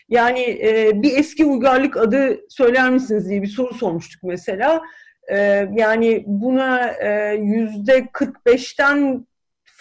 Yani 0.08 0.40
e, 0.40 1.02
bir 1.02 1.18
eski 1.18 1.44
uygarlık 1.44 1.96
adı 1.96 2.40
söyler 2.48 2.90
misiniz 2.90 3.30
diye 3.30 3.42
bir 3.42 3.46
soru 3.46 3.74
sormuştuk 3.74 4.22
mesela. 4.22 4.82
E, 5.28 5.36
yani 5.72 6.24
buna 6.26 6.86
e, 6.86 7.34
yüzde 7.34 7.98
45'ten 7.98 9.26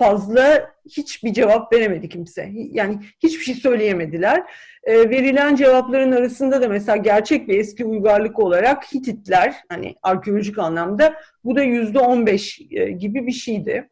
fazla 0.02 0.72
hiçbir 0.90 1.34
cevap 1.34 1.74
veremedi 1.74 2.10
kimse. 2.10 2.50
Yani 2.54 3.00
hiçbir 3.24 3.44
şey 3.44 3.56
söyleyemediler. 3.56 4.44
E, 4.84 5.10
verilen 5.10 5.56
cevapların 5.56 6.12
arasında 6.12 6.62
da 6.62 6.68
mesela 6.68 6.98
gerçek 6.98 7.48
bir 7.48 7.60
eski 7.60 7.86
uygarlık 7.86 8.40
olarak 8.40 8.94
Hititler 8.94 9.56
hani 9.70 9.96
arkeolojik 10.04 10.60
anlamda 10.60 11.14
bu 11.44 11.56
da 11.56 11.64
yüzde 11.64 12.00
on 12.00 12.26
beş 12.26 12.62
e, 12.72 12.92
gibi 12.92 13.28
bir 13.28 13.32
şeydi. 13.32 13.90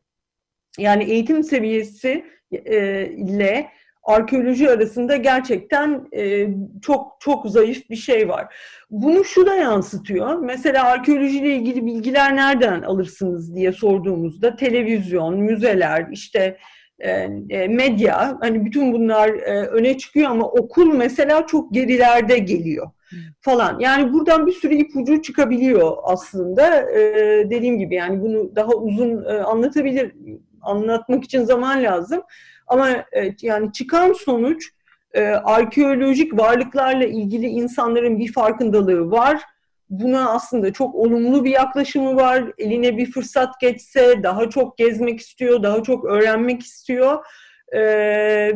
Yani 0.77 1.03
eğitim 1.03 1.43
seviyesi 1.43 2.25
e, 2.51 3.05
ile 3.05 3.69
arkeoloji 4.09 4.69
arasında 4.69 5.15
gerçekten 5.15 6.07
e, 6.13 6.47
çok 6.81 7.17
çok 7.19 7.49
zayıf 7.49 7.89
bir 7.89 7.95
şey 7.95 8.29
var. 8.29 8.55
Bunu 8.89 9.23
şu 9.23 9.45
da 9.45 9.55
yansıtıyor. 9.55 10.39
Mesela 10.39 10.85
arkeolojiyle 10.85 11.55
ilgili 11.55 11.85
bilgiler 11.85 12.35
nereden 12.35 12.81
alırsınız 12.81 13.55
diye 13.55 13.71
sorduğumuzda 13.71 14.55
televizyon, 14.55 15.39
müzeler, 15.39 16.07
işte 16.11 16.57
e, 16.99 17.09
e, 17.49 17.67
medya 17.67 18.37
hani 18.41 18.65
bütün 18.65 18.93
bunlar 18.93 19.29
e, 19.29 19.67
öne 19.67 19.97
çıkıyor 19.97 20.29
ama 20.29 20.45
okul 20.45 20.93
mesela 20.93 21.47
çok 21.47 21.73
gerilerde 21.73 22.37
geliyor 22.37 22.89
falan. 23.41 23.79
Yani 23.79 24.13
buradan 24.13 24.47
bir 24.47 24.51
sürü 24.51 24.75
ipucu 24.75 25.21
çıkabiliyor 25.21 25.97
aslında. 26.03 26.87
dediğim 27.49 27.79
gibi 27.79 27.95
yani 27.95 28.21
bunu 28.21 28.55
daha 28.55 28.71
uzun 28.71 29.23
anlatabilir 29.25 30.11
anlatmak 30.61 31.23
için 31.23 31.43
zaman 31.43 31.83
lazım. 31.83 32.21
Ama 32.69 33.05
yani 33.41 33.71
çıkan 33.71 34.13
sonuç 34.13 34.69
arkeolojik 35.43 36.37
varlıklarla 36.37 37.05
ilgili 37.05 37.45
insanların 37.45 38.19
bir 38.19 38.33
farkındalığı 38.33 39.11
var 39.11 39.43
buna 39.89 40.29
aslında 40.29 40.73
çok 40.73 40.95
olumlu 40.95 41.45
bir 41.45 41.51
yaklaşımı 41.51 42.15
var. 42.15 42.43
Eline 42.57 42.97
bir 42.97 43.11
fırsat 43.11 43.59
geçse 43.59 44.23
daha 44.23 44.49
çok 44.49 44.77
gezmek 44.77 45.19
istiyor, 45.19 45.63
daha 45.63 45.83
çok 45.83 46.05
öğrenmek 46.05 46.61
istiyor. 46.61 47.25
Ee, 47.71 47.81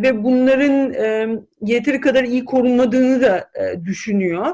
ve 0.02 0.24
bunların 0.24 0.94
e, 0.94 1.28
yeteri 1.62 2.02
kadar 2.02 2.24
iyi 2.24 2.46
korunmadığını 2.46 3.22
da 3.22 3.50
e, 3.56 3.86
düşünüyor. 3.86 4.48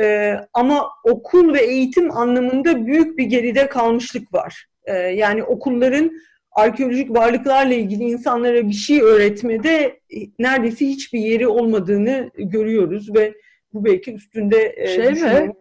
E, 0.00 0.34
ama 0.52 0.88
okul 1.04 1.54
ve 1.54 1.60
eğitim 1.60 2.16
anlamında 2.16 2.86
büyük 2.86 3.18
bir 3.18 3.24
geride 3.24 3.68
kalmışlık 3.68 4.34
var. 4.34 4.66
E, 4.84 4.92
yani 4.92 5.44
okulların 5.44 6.10
arkeolojik 6.54 7.10
varlıklarla 7.10 7.74
ilgili 7.74 8.04
insanlara 8.04 8.68
bir 8.68 8.72
şey 8.72 9.02
öğretmede 9.02 10.00
e, 10.10 10.16
neredeyse 10.38 10.86
hiçbir 10.86 11.18
yeri 11.18 11.48
olmadığını 11.48 12.30
görüyoruz 12.36 13.14
ve 13.14 13.34
bu 13.72 13.84
belki 13.84 14.12
üstünde 14.12 14.74
e, 14.76 14.86
şey 14.86 15.10
mi? 15.10 15.52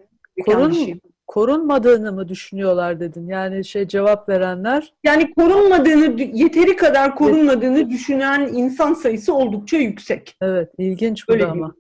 Korun, 0.46 1.02
korunmadığını 1.28 2.14
mı 2.14 2.28
düşünüyorlar 2.28 3.00
dedin? 3.00 3.28
Yani 3.28 3.66
şey 3.66 3.88
cevap 3.88 4.30
verenler. 4.30 4.94
Yani 5.04 5.34
korunmadığını, 5.34 6.22
yeteri 6.22 6.76
kadar 6.76 7.16
korunmadığını 7.16 7.80
evet. 7.80 7.90
düşünen 7.90 8.50
insan 8.54 8.94
sayısı 8.94 9.34
oldukça 9.34 9.78
yüksek. 9.78 10.38
Evet, 10.42 10.70
ilginç 10.78 11.28
bu 11.28 11.34
Öyle 11.34 11.46
ama. 11.46 11.76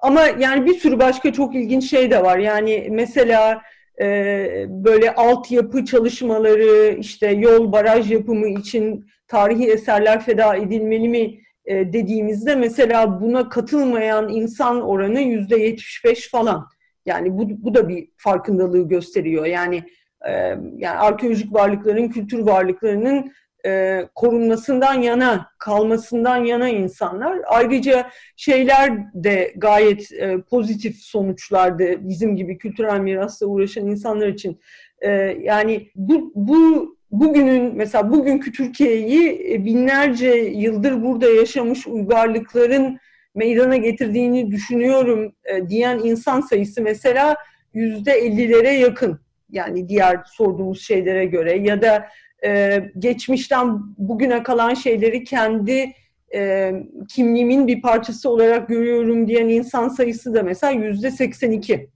Ama 0.00 0.22
yani 0.38 0.66
bir 0.66 0.74
sürü 0.74 0.98
başka 0.98 1.32
çok 1.32 1.54
ilginç 1.54 1.90
şey 1.90 2.10
de 2.10 2.22
var. 2.22 2.38
Yani 2.38 2.88
mesela 2.90 3.62
e, 4.00 4.66
böyle 4.68 5.14
altyapı 5.14 5.84
çalışmaları, 5.84 6.96
işte 6.98 7.30
yol, 7.30 7.72
baraj 7.72 8.12
yapımı 8.12 8.48
için 8.48 9.06
tarihi 9.28 9.70
eserler 9.70 10.20
feda 10.20 10.56
edilmeli 10.56 11.08
mi 11.08 11.40
e, 11.64 11.92
dediğimizde 11.92 12.54
mesela 12.54 13.20
buna 13.20 13.48
katılmayan 13.48 14.28
insan 14.28 14.82
oranı 14.82 15.20
yüzde 15.20 15.56
yetmiş 15.56 16.02
beş 16.04 16.30
falan. 16.30 16.66
Yani 17.06 17.38
bu, 17.38 17.64
bu 17.64 17.74
da 17.74 17.88
bir 17.88 18.08
farkındalığı 18.16 18.88
gösteriyor. 18.88 19.46
Yani 19.46 19.82
e, 20.28 20.32
yani 20.76 20.98
arkeolojik 20.98 21.54
varlıkların, 21.54 22.08
kültür 22.08 22.38
varlıklarının 22.38 23.32
e, 23.66 24.02
korunmasından 24.14 24.94
yana, 24.94 25.46
kalmasından 25.58 26.44
yana 26.44 26.68
insanlar. 26.68 27.38
Ayrıca 27.46 28.10
şeyler 28.36 28.92
de 29.14 29.54
gayet 29.56 30.12
e, 30.12 30.40
pozitif 30.40 30.96
sonuçlardı 30.96 32.08
bizim 32.08 32.36
gibi 32.36 32.58
kültürel 32.58 33.00
mirasla 33.00 33.46
uğraşan 33.46 33.86
insanlar 33.86 34.28
için. 34.28 34.60
E, 35.00 35.10
yani 35.42 35.90
bu, 35.96 36.32
bu 36.34 36.96
bugünün 37.10 37.76
mesela 37.76 38.10
bugünkü 38.10 38.52
Türkiye'yi 38.52 39.52
e, 39.52 39.64
binlerce 39.64 40.30
yıldır 40.34 41.02
burada 41.02 41.30
yaşamış 41.30 41.86
uygarlıkların 41.86 42.98
meydana 43.34 43.76
getirdiğini 43.76 44.50
düşünüyorum 44.50 45.32
e, 45.44 45.68
diyen 45.68 45.98
insan 45.98 46.40
sayısı 46.40 46.82
mesela 46.82 47.36
yüzde 47.74 48.12
ellilere 48.12 48.70
yakın. 48.70 49.20
Yani 49.50 49.88
diğer 49.88 50.20
sorduğumuz 50.26 50.82
şeylere 50.82 51.24
göre 51.24 51.56
ya 51.58 51.82
da 51.82 52.08
e, 52.44 52.82
geçmişten 52.98 53.80
bugüne 53.98 54.42
kalan 54.42 54.74
şeyleri 54.74 55.24
kendi 55.24 55.92
e, 56.34 56.72
kimliğimin 57.08 57.66
bir 57.66 57.82
parçası 57.82 58.30
olarak 58.30 58.68
görüyorum 58.68 59.28
diyen 59.28 59.48
insan 59.48 59.88
sayısı 59.88 60.34
da 60.34 60.42
mesela 60.42 60.70
yüzde 60.70 61.10
82. 61.10 61.90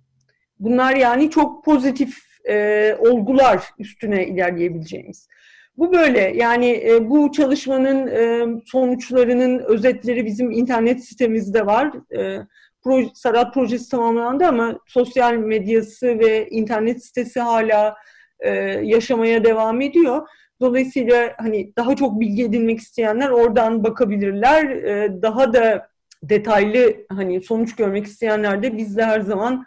Bunlar 0.59 0.97
yani 0.97 1.31
çok 1.31 1.65
pozitif 1.65 2.19
e, 2.49 2.97
olgular 2.99 3.63
üstüne 3.79 4.27
ilerleyebileceğimiz. 4.27 5.29
bu 5.77 5.93
böyle. 5.93 6.33
Yani 6.37 6.83
e, 6.91 7.11
bu 7.11 7.33
çalışmanın 7.33 8.07
e, 8.07 8.47
sonuçlarının 8.67 9.59
özetleri 9.59 10.27
bizim 10.27 10.51
internet 10.51 11.05
sitemizde 11.05 11.67
var. 11.67 11.93
E, 12.17 12.39
proje, 12.83 13.09
Sarat 13.15 13.55
projesi 13.55 13.91
tamamlandı 13.91 14.47
ama 14.47 14.79
sosyal 14.87 15.35
medyası 15.35 16.19
ve 16.19 16.49
internet 16.49 17.05
sitesi 17.05 17.41
hala 17.41 17.97
e, 18.41 18.51
yaşamaya 18.83 19.45
devam 19.45 19.81
ediyor. 19.81 20.29
Dolayısıyla 20.61 21.35
hani 21.39 21.73
daha 21.77 21.97
çok 21.97 22.21
bilgi 22.21 22.45
edinmek 22.45 22.79
isteyenler 22.79 23.31
oradan 23.31 23.85
bakabilirler. 23.85 24.71
E, 24.71 25.23
daha 25.23 25.53
da 25.53 25.89
detaylı 26.23 26.95
hani 27.09 27.43
sonuç 27.43 27.77
görmek 27.77 28.07
isteyenler 28.07 28.63
de 28.63 28.77
bizle 28.77 29.05
her 29.05 29.21
zaman 29.21 29.65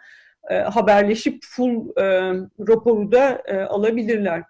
e, 0.50 0.54
haberleşip 0.54 1.38
full 1.44 1.88
e, 1.96 2.04
raporu 2.68 3.12
da 3.12 3.42
e, 3.46 3.56
alabilirler. 3.56 4.42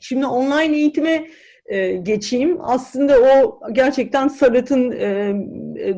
Şimdi 0.00 0.26
online 0.26 0.76
eğitime 0.76 1.26
e, 1.66 1.92
geçeyim. 1.92 2.58
Aslında 2.60 3.20
o 3.20 3.60
gerçekten 3.72 4.28
Sarat'ın 4.28 4.92
e, 4.92 5.06
e, 5.88 5.96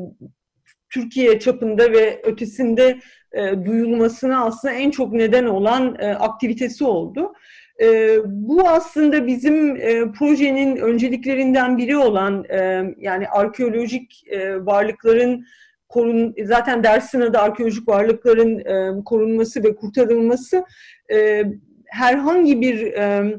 Türkiye 0.91 1.39
çapında 1.39 1.93
ve 1.93 2.21
ötesinde 2.25 2.99
e, 3.33 3.65
duyulmasına 3.65 4.45
aslında 4.45 4.75
en 4.75 4.91
çok 4.91 5.13
neden 5.13 5.45
olan 5.45 5.97
e, 5.99 6.15
aktivitesi 6.15 6.85
oldu. 6.85 7.33
E, 7.81 8.17
bu 8.27 8.69
aslında 8.69 9.27
bizim 9.27 9.77
e, 9.77 10.13
projenin 10.13 10.77
önceliklerinden 10.77 11.79
biri 11.79 11.97
olan 11.97 12.45
e, 12.51 12.83
yani 12.99 13.29
arkeolojik 13.29 14.25
e, 14.31 14.67
varlıkların 14.67 15.45
korun 15.89 16.35
zaten 16.45 16.85
dersin 16.85 17.21
adı 17.21 17.39
arkeolojik 17.39 17.89
varlıkların 17.89 18.59
e, 18.59 19.05
korunması 19.05 19.65
ve 19.65 19.77
kurtarılması 19.77 20.65
e, 21.13 21.45
herhangi 21.87 22.61
bir 22.61 22.93
e, 22.93 23.37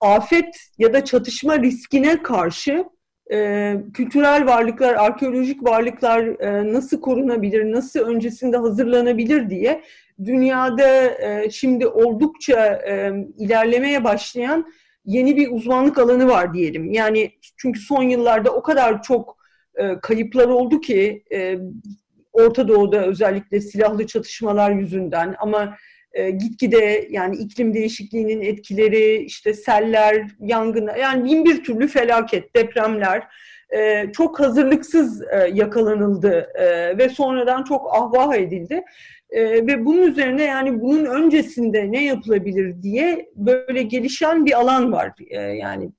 afet 0.00 0.56
ya 0.78 0.92
da 0.92 1.04
çatışma 1.04 1.58
riskine 1.58 2.22
karşı 2.22 2.84
e, 3.32 3.76
kültürel 3.94 4.46
varlıklar, 4.46 4.94
arkeolojik 4.94 5.64
varlıklar 5.64 6.40
e, 6.40 6.72
nasıl 6.72 7.00
korunabilir, 7.00 7.72
nasıl 7.72 8.00
öncesinde 8.00 8.56
hazırlanabilir 8.56 9.50
diye 9.50 9.82
dünyada 10.24 11.10
e, 11.20 11.50
şimdi 11.50 11.86
oldukça 11.86 12.66
e, 12.66 13.12
ilerlemeye 13.38 14.04
başlayan 14.04 14.66
yeni 15.04 15.36
bir 15.36 15.52
uzmanlık 15.52 15.98
alanı 15.98 16.28
var 16.28 16.54
diyelim. 16.54 16.92
Yani 16.92 17.30
çünkü 17.56 17.80
son 17.80 18.02
yıllarda 18.02 18.50
o 18.50 18.62
kadar 18.62 19.02
çok 19.02 19.36
e, 19.74 20.00
kayıplar 20.00 20.48
oldu 20.48 20.80
ki 20.80 21.24
e, 21.32 21.58
Orta 22.32 22.68
Doğu'da 22.68 23.06
özellikle 23.06 23.60
silahlı 23.60 24.06
çatışmalar 24.06 24.70
yüzünden 24.70 25.34
ama 25.38 25.76
e, 26.16 26.30
gitgide 26.30 27.08
yani 27.10 27.36
iklim 27.36 27.74
değişikliğinin 27.74 28.40
etkileri, 28.40 29.16
işte 29.16 29.54
seller, 29.54 30.26
yangınlar, 30.40 30.96
yani 30.96 31.24
bin 31.24 31.44
bir 31.44 31.64
türlü 31.64 31.88
felaket, 31.88 32.56
depremler 32.56 33.22
e, 33.70 34.12
çok 34.12 34.40
hazırlıksız 34.40 35.22
e, 35.22 35.50
yakalanıldı 35.54 36.48
e, 36.54 36.98
ve 36.98 37.08
sonradan 37.08 37.64
çok 37.64 37.96
ahvah 37.96 38.34
edildi. 38.34 38.84
E, 39.30 39.42
ve 39.66 39.84
bunun 39.84 40.02
üzerine 40.02 40.44
yani 40.44 40.80
bunun 40.80 41.04
öncesinde 41.04 41.92
ne 41.92 42.04
yapılabilir 42.04 42.82
diye 42.82 43.28
böyle 43.36 43.82
gelişen 43.82 44.46
bir 44.46 44.60
alan 44.60 44.92
var. 44.92 45.12
E, 45.30 45.40
yani 45.40 45.90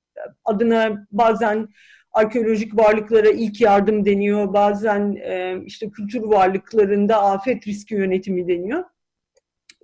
adına 0.46 1.08
bazen 1.12 1.68
arkeolojik 2.12 2.78
varlıklara 2.78 3.30
ilk 3.30 3.62
yardım 3.62 4.06
deniyor, 4.06 4.54
bazen 4.54 5.16
e, 5.16 5.56
işte 5.66 5.90
kültür 5.90 6.22
varlıklarında 6.22 7.24
afet 7.24 7.68
riski 7.68 7.96
yönetimi 7.96 8.48
deniyor. 8.48 8.84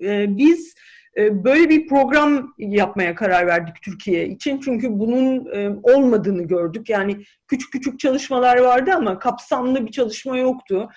E, 0.02 0.38
biz 0.38 0.74
e, 1.18 1.44
böyle 1.44 1.70
bir 1.70 1.88
program 1.88 2.54
yapmaya 2.58 3.16
karar 3.16 3.48
verdik 3.48 3.76
Türkiye 3.82 4.28
için. 4.28 4.60
Çünkü 4.60 5.00
bunun 5.00 5.46
e, 5.56 5.70
olmadığını 5.84 6.44
gördük. 6.44 6.90
Yani 6.90 7.18
küçük 7.48 7.72
küçük 7.72 8.00
çalışmalar 8.00 8.58
vardı 8.58 8.92
ama 8.96 9.20
kapsamlı 9.20 9.86
bir 9.86 9.92
çalışma 9.92 10.38
yoktu. 10.38 10.90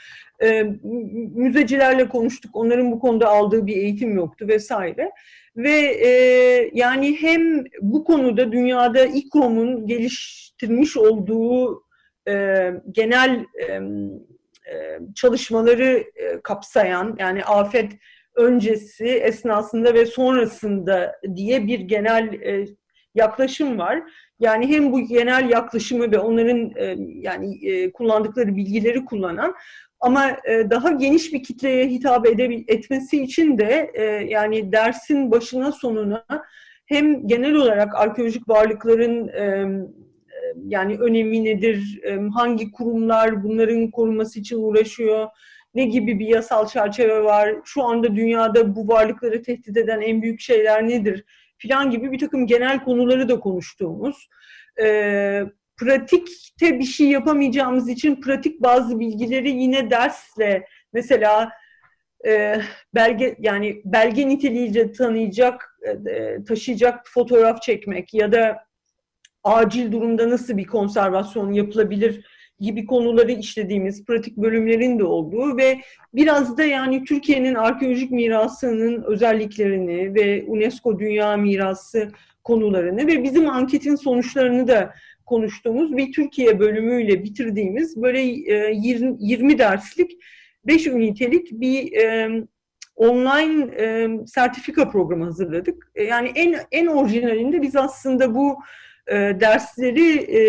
Müzecilerle 1.34 2.08
konuştuk. 2.08 2.56
Onların 2.56 2.92
bu 2.92 2.98
konuda 2.98 3.28
aldığı 3.28 3.66
bir 3.66 3.76
eğitim 3.76 4.16
yoktu 4.16 4.48
vesaire. 4.48 5.10
Ve 5.56 5.70
yani 6.72 7.16
hem 7.20 7.64
bu 7.80 8.04
konuda 8.04 8.52
dünyada 8.52 9.04
İKOM'un 9.04 9.86
geliştirmiş 9.86 10.96
olduğu 10.96 11.82
genel 12.90 13.46
çalışmaları 15.14 16.04
kapsayan 16.42 17.16
yani 17.18 17.44
afet 17.44 17.92
öncesi, 18.36 19.06
esnasında 19.06 19.94
ve 19.94 20.06
sonrasında 20.06 21.12
diye 21.36 21.66
bir 21.66 21.80
genel 21.80 22.32
e, 22.32 22.66
yaklaşım 23.14 23.78
var. 23.78 24.02
Yani 24.40 24.68
hem 24.68 24.92
bu 24.92 25.00
genel 25.00 25.50
yaklaşımı 25.50 26.12
ve 26.12 26.18
onların 26.18 26.72
e, 26.76 26.96
yani 26.98 27.66
e, 27.68 27.92
kullandıkları 27.92 28.56
bilgileri 28.56 29.04
kullanan 29.04 29.54
ama 30.00 30.30
e, 30.30 30.70
daha 30.70 30.90
geniş 30.90 31.32
bir 31.32 31.42
kitleye 31.42 31.86
hitap 31.88 32.26
edebil 32.26 32.64
etmesi 32.68 33.22
için 33.22 33.58
de 33.58 33.90
e, 33.94 34.02
yani 34.04 34.72
dersin 34.72 35.30
başına 35.30 35.72
sonuna 35.72 36.24
hem 36.86 37.26
genel 37.28 37.54
olarak 37.54 37.94
arkeolojik 37.94 38.48
varlıkların 38.48 39.28
e, 39.28 39.42
e 39.42 40.54
yani 40.66 40.98
önemi 40.98 41.44
nedir, 41.44 42.00
e, 42.02 42.16
hangi 42.34 42.72
kurumlar 42.72 43.44
bunların 43.44 43.90
korunması 43.90 44.40
için 44.40 44.56
uğraşıyor, 44.62 45.28
ne 45.76 45.84
gibi 45.84 46.18
bir 46.18 46.26
yasal 46.26 46.66
çerçeve 46.66 47.22
var, 47.22 47.54
şu 47.64 47.82
anda 47.82 48.16
dünyada 48.16 48.76
bu 48.76 48.88
varlıkları 48.88 49.42
tehdit 49.42 49.76
eden 49.76 50.00
en 50.00 50.22
büyük 50.22 50.40
şeyler 50.40 50.88
nedir 50.88 51.24
filan 51.58 51.90
gibi 51.90 52.12
bir 52.12 52.18
takım 52.18 52.46
genel 52.46 52.84
konuları 52.84 53.28
da 53.28 53.40
konuştuğumuz, 53.40 54.28
e, 54.80 55.42
pratikte 55.76 56.78
bir 56.78 56.84
şey 56.84 57.06
yapamayacağımız 57.08 57.88
için 57.88 58.20
pratik 58.20 58.62
bazı 58.62 59.00
bilgileri 59.00 59.50
yine 59.50 59.90
dersle 59.90 60.66
mesela 60.92 61.52
e, 62.26 62.60
belge 62.94 63.36
yani 63.38 63.82
belge 63.84 64.28
niteliğiyle 64.28 64.92
tanıyacak, 64.92 65.78
e, 66.08 66.44
taşıyacak 66.44 67.08
fotoğraf 67.08 67.62
çekmek 67.62 68.14
ya 68.14 68.32
da 68.32 68.66
acil 69.44 69.92
durumda 69.92 70.30
nasıl 70.30 70.56
bir 70.56 70.66
konservasyon 70.66 71.52
yapılabilir 71.52 72.26
gibi 72.60 72.86
konuları 72.86 73.32
işlediğimiz 73.32 74.04
pratik 74.04 74.36
bölümlerin 74.36 74.98
de 74.98 75.04
olduğu 75.04 75.56
ve 75.56 75.80
biraz 76.14 76.58
da 76.58 76.64
yani 76.64 77.04
Türkiye'nin 77.04 77.54
arkeolojik 77.54 78.10
mirasının 78.10 79.02
özelliklerini 79.02 80.14
ve 80.14 80.44
UNESCO 80.46 80.98
Dünya 80.98 81.36
Mirası 81.36 82.10
konularını 82.44 83.06
ve 83.06 83.22
bizim 83.22 83.50
anketin 83.50 83.96
sonuçlarını 83.96 84.68
da 84.68 84.94
konuştuğumuz 85.26 85.96
bir 85.96 86.12
Türkiye 86.12 86.60
bölümüyle 86.60 87.24
bitirdiğimiz 87.24 88.02
böyle 88.02 88.20
20 88.20 89.52
e, 89.52 89.58
derslik 89.58 90.10
5 90.66 90.86
ünitelik 90.86 91.52
bir 91.52 91.92
e, 91.92 92.30
online 92.96 93.74
e, 93.78 94.08
sertifika 94.26 94.90
programı 94.90 95.24
hazırladık. 95.24 95.90
Yani 96.08 96.32
en 96.34 96.56
en 96.72 96.86
orijinalinde 96.86 97.62
biz 97.62 97.76
aslında 97.76 98.34
bu 98.34 98.58
e, 99.06 99.14
dersleri 99.14 100.16
e, 100.16 100.40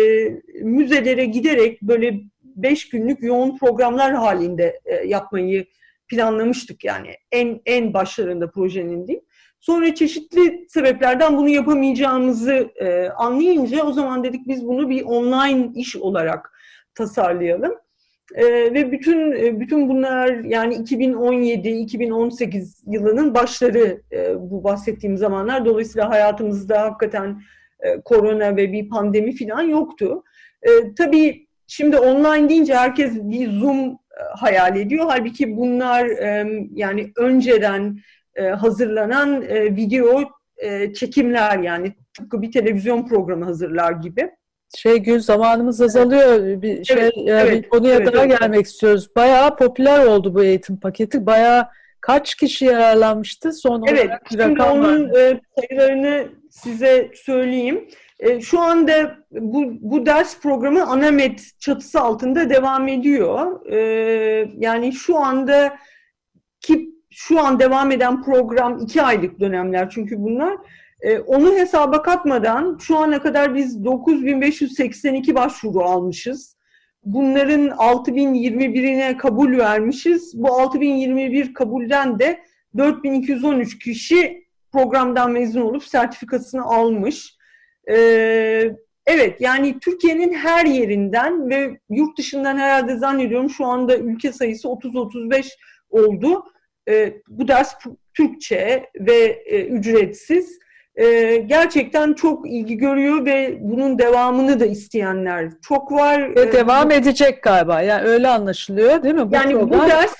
müzelere 0.62 1.24
giderek 1.24 1.82
böyle 1.82 2.20
beş 2.42 2.88
günlük 2.88 3.22
yoğun 3.22 3.58
programlar 3.58 4.14
halinde 4.14 4.80
e, 4.84 4.94
yapmayı 4.94 5.66
planlamıştık 6.08 6.84
yani 6.84 7.08
en 7.32 7.60
en 7.66 7.94
başlarında 7.94 8.50
projenin 8.50 9.08
değil. 9.08 9.20
Sonra 9.60 9.94
çeşitli 9.94 10.66
sebeplerden 10.68 11.36
bunu 11.36 11.48
yapamayacağımızı 11.48 12.70
e, 12.76 13.08
anlayınca 13.08 13.84
o 13.84 13.92
zaman 13.92 14.24
dedik 14.24 14.48
biz 14.48 14.66
bunu 14.66 14.90
bir 14.90 15.02
online 15.02 15.70
iş 15.74 15.96
olarak 15.96 16.52
tasarlayalım. 16.94 17.74
E, 18.34 18.44
ve 18.44 18.92
bütün 18.92 19.32
e, 19.32 19.60
bütün 19.60 19.88
bunlar 19.88 20.44
yani 20.44 20.74
2017-2018 20.74 22.82
yılının 22.86 23.34
başları 23.34 24.02
e, 24.12 24.50
bu 24.50 24.64
bahsettiğim 24.64 25.16
zamanlar. 25.16 25.64
Dolayısıyla 25.64 26.10
hayatımızda 26.10 26.82
hakikaten 26.82 27.42
e, 27.80 28.00
korona 28.00 28.56
ve 28.56 28.72
bir 28.72 28.88
pandemi 28.88 29.36
falan 29.36 29.62
yoktu. 29.62 30.22
E, 30.62 30.94
tabii 30.94 31.46
şimdi 31.66 31.98
online 31.98 32.48
deyince 32.48 32.74
herkes 32.74 33.14
bir 33.14 33.50
Zoom 33.50 33.88
e, 33.88 33.96
hayal 34.36 34.76
ediyor. 34.76 35.06
Halbuki 35.08 35.56
bunlar 35.56 36.06
e, 36.06 36.46
yani 36.74 37.12
önceden 37.16 37.98
e, 38.34 38.42
hazırlanan 38.42 39.42
e, 39.42 39.76
video 39.76 40.20
e, 40.56 40.92
çekimler 40.92 41.58
yani 41.58 41.94
tıpkı 42.18 42.42
bir 42.42 42.52
televizyon 42.52 43.06
programı 43.06 43.44
hazırlar 43.44 43.92
gibi. 43.92 44.30
Şey 44.76 44.98
Gül 44.98 45.20
zamanımız 45.20 45.80
azalıyor. 45.80 46.62
Bir 46.62 46.84
şey 46.84 46.96
evet, 46.98 47.12
evet, 47.26 47.64
bir 47.64 47.68
konuya 47.68 47.94
evet, 47.94 48.12
daha 48.12 48.24
evet. 48.24 48.40
gelmek 48.40 48.66
istiyoruz. 48.66 49.08
Bayağı 49.16 49.56
popüler 49.56 50.06
oldu 50.06 50.34
bu 50.34 50.44
eğitim 50.44 50.80
paketi. 50.80 51.26
Bayağı 51.26 51.68
kaç 52.08 52.34
kişi 52.34 52.64
yararlanmıştı 52.64 53.52
son 53.52 53.84
evet, 53.86 54.04
olarak 54.06 54.30
bir 54.30 54.38
rakam 54.38 54.78
onun 54.78 55.14
e, 55.14 55.40
sayılarını 55.56 56.28
size 56.50 57.10
söyleyeyim. 57.14 57.88
E, 58.20 58.40
şu 58.40 58.60
anda 58.60 59.16
bu, 59.30 59.64
bu 59.80 60.06
ders 60.06 60.40
programı 60.40 60.86
Anamet 60.86 61.60
çatısı 61.60 62.00
altında 62.00 62.50
devam 62.50 62.88
ediyor. 62.88 63.66
E, 63.72 63.78
yani 64.58 64.92
şu 64.92 65.18
anda 65.18 65.76
ki 66.60 66.90
şu 67.10 67.40
an 67.40 67.60
devam 67.60 67.90
eden 67.90 68.22
program 68.22 68.78
iki 68.78 69.02
aylık 69.02 69.40
dönemler 69.40 69.90
çünkü 69.90 70.18
bunlar. 70.18 70.56
E, 71.00 71.18
onu 71.18 71.52
hesaba 71.52 72.02
katmadan 72.02 72.78
şu 72.80 72.96
ana 72.96 73.22
kadar 73.22 73.54
biz 73.54 73.84
9582 73.84 75.34
başvuru 75.34 75.80
almışız. 75.80 76.57
Bunların 77.08 77.68
6021'ine 77.68 79.16
kabul 79.16 79.58
vermişiz. 79.58 80.32
Bu 80.34 80.52
6021 80.52 81.54
kabulden 81.54 82.18
de 82.18 82.40
4213 82.78 83.78
kişi 83.78 84.46
programdan 84.72 85.30
mezun 85.30 85.60
olup 85.60 85.84
sertifikasını 85.84 86.64
almış. 86.64 87.36
Ee, 87.90 88.70
evet 89.06 89.40
yani 89.40 89.78
Türkiye'nin 89.80 90.32
her 90.32 90.66
yerinden 90.66 91.50
ve 91.50 91.80
yurt 91.90 92.18
dışından 92.18 92.56
herhalde 92.56 92.96
zannediyorum 92.96 93.50
şu 93.50 93.64
anda 93.64 93.98
ülke 93.98 94.32
sayısı 94.32 94.68
30-35 94.68 95.48
oldu. 95.90 96.44
Ee, 96.88 97.14
bu 97.28 97.48
ders 97.48 97.74
Türkçe 98.14 98.86
ve 99.00 99.42
e, 99.46 99.64
ücretsiz. 99.64 100.58
Ee, 100.98 101.36
gerçekten 101.46 102.12
çok 102.12 102.50
ilgi 102.50 102.76
görüyor 102.76 103.24
ve 103.24 103.58
bunun 103.60 103.98
devamını 103.98 104.60
da 104.60 104.66
isteyenler 104.66 105.50
çok 105.62 105.92
var. 105.92 106.36
Ve 106.36 106.40
ee, 106.40 106.52
devam 106.52 106.90
edecek 106.90 107.42
galiba. 107.42 107.82
Yani 107.82 108.08
öyle 108.08 108.28
anlaşılıyor 108.28 109.02
değil 109.02 109.14
mi? 109.14 109.30
Bu 109.30 109.34
yani 109.34 109.52
program... 109.52 109.80
bu 109.80 109.88
ders 109.88 110.14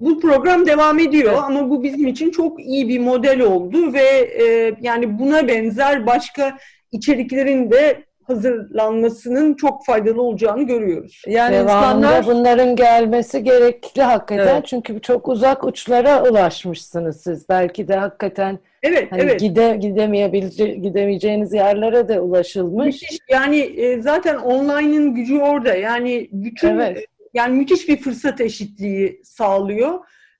bu 0.00 0.20
program 0.20 0.66
devam 0.66 0.98
ediyor 0.98 1.32
evet. 1.32 1.42
ama 1.42 1.70
bu 1.70 1.82
bizim 1.82 2.06
için 2.06 2.30
çok 2.30 2.60
iyi 2.60 2.88
bir 2.88 3.00
model 3.00 3.40
oldu 3.40 3.92
ve 3.92 4.08
e, 4.42 4.74
yani 4.80 5.18
buna 5.18 5.48
benzer 5.48 6.06
başka 6.06 6.58
içeriklerin 6.92 7.70
de 7.70 8.04
hazırlanmasının 8.28 9.54
çok 9.54 9.84
faydalı 9.86 10.22
olacağını 10.22 10.62
görüyoruz. 10.62 11.22
Yani 11.26 11.54
Devamında 11.54 11.72
insanlar 11.72 12.26
bunların 12.26 12.76
gelmesi 12.76 13.44
gerekli 13.44 14.02
hakikaten 14.02 14.54
evet. 14.54 14.66
çünkü 14.66 15.00
çok 15.00 15.28
uzak 15.28 15.64
uçlara 15.64 16.30
ulaşmışsınız 16.30 17.20
siz. 17.20 17.48
Belki 17.48 17.88
de 17.88 17.96
hakikaten 17.96 18.58
evet, 18.82 19.12
hani 19.12 19.22
evet. 19.22 19.40
gide 19.40 19.76
gidemeyebilece 19.76 20.66
gidemeyeceğiniz 20.66 21.52
yerlere 21.52 22.08
de 22.08 22.20
ulaşılmış. 22.20 23.02
Müthiş. 23.02 23.18
Yani 23.30 23.58
e, 23.58 24.02
zaten 24.02 24.36
online'ın 24.36 25.14
gücü 25.14 25.38
orada. 25.38 25.74
Yani 25.74 26.28
bütün 26.32 26.78
evet 26.78 27.06
yani 27.34 27.54
müthiş 27.54 27.88
bir 27.88 27.96
fırsat 27.96 28.40
eşitliği 28.40 29.20
sağlıyor. 29.24 29.98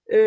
Ee, 0.08 0.18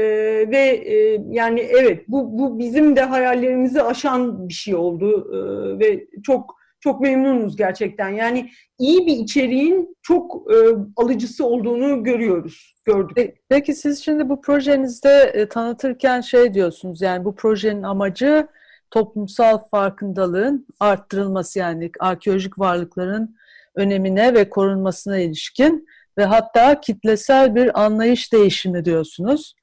ve 0.51 0.83
e, 0.85 1.21
yani 1.29 1.59
evet 1.59 2.03
bu, 2.07 2.37
bu 2.39 2.59
bizim 2.59 2.95
de 2.95 3.01
hayallerimizi 3.01 3.81
aşan 3.81 4.49
bir 4.49 4.53
şey 4.53 4.75
oldu 4.75 5.27
ee, 5.33 5.79
ve 5.79 6.07
çok 6.23 6.57
çok 6.87 7.01
memnunuz 7.01 7.55
gerçekten. 7.55 8.09
Yani 8.09 8.49
iyi 8.79 9.07
bir 9.07 9.17
içeriğin 9.17 9.97
çok 10.01 10.51
e, 10.51 10.55
alıcısı 10.95 11.45
olduğunu 11.45 12.03
görüyoruz, 12.03 12.75
gördük. 12.85 13.35
Peki 13.49 13.73
siz 13.73 14.03
şimdi 14.03 14.29
bu 14.29 14.41
projenizde 14.41 15.31
e, 15.33 15.49
tanıtırken 15.49 16.21
şey 16.21 16.53
diyorsunuz 16.53 17.01
yani 17.01 17.25
bu 17.25 17.35
projenin 17.35 17.83
amacı 17.83 18.47
toplumsal 18.91 19.57
farkındalığın 19.71 20.67
arttırılması 20.79 21.59
yani 21.59 21.91
arkeolojik 21.99 22.59
varlıkların 22.59 23.35
önemine 23.75 24.33
ve 24.33 24.49
korunmasına 24.49 25.17
ilişkin 25.17 25.87
ve 26.17 26.25
hatta 26.25 26.81
kitlesel 26.81 27.55
bir 27.55 27.83
anlayış 27.83 28.33
değişimi 28.33 28.85
diyorsunuz. 28.85 29.55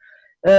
Ee, 0.47 0.51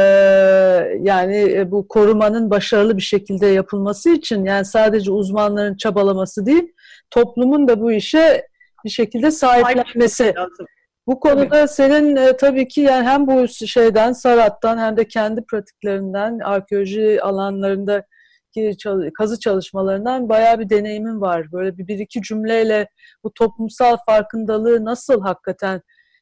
yani 1.02 1.38
e, 1.38 1.71
bu 1.71 1.88
korumanın 1.88 2.50
başarılı 2.50 2.98
bir 2.98 3.02
şekilde 3.02 3.48
yapılması 3.48 4.10
için 4.10 4.45
yani 4.45 4.65
sadece 4.65 5.12
uzmanların 5.12 5.78
çabalaması 5.78 6.45
değil, 6.45 6.74
toplumun 7.12 7.67
da 7.67 7.82
bu 7.82 7.91
işe 7.91 8.48
bir 8.86 8.89
şekilde 8.89 9.32
sahiplenmesi. 9.32 10.34
Bu 11.08 11.19
konuda 11.19 11.50
tabii. 11.50 11.67
senin 11.67 12.15
e, 12.15 12.38
tabii 12.38 12.67
ki 12.67 12.82
yani 12.82 13.08
hem 13.08 13.28
bu 13.28 13.48
şeyden, 13.48 14.13
Sarat'tan 14.13 14.78
hem 14.78 14.98
de 14.98 15.08
kendi 15.08 15.41
pratiklerinden, 15.45 16.39
arkeoloji 16.39 17.24
alanlarında 17.24 18.04
kazı 19.17 19.39
çalışmalarından 19.39 20.30
bayağı 20.30 20.60
bir 20.60 20.69
deneyimin 20.69 21.21
var. 21.21 21.52
Böyle 21.52 21.78
bir, 21.78 21.88
bir 21.88 22.00
iki 22.00 22.21
cümleyle 22.21 22.88
bu 23.24 23.34
toplumsal 23.34 23.98
farkındalığı 24.06 24.86
nasıl 24.86 25.21
hakikaten 25.21 25.82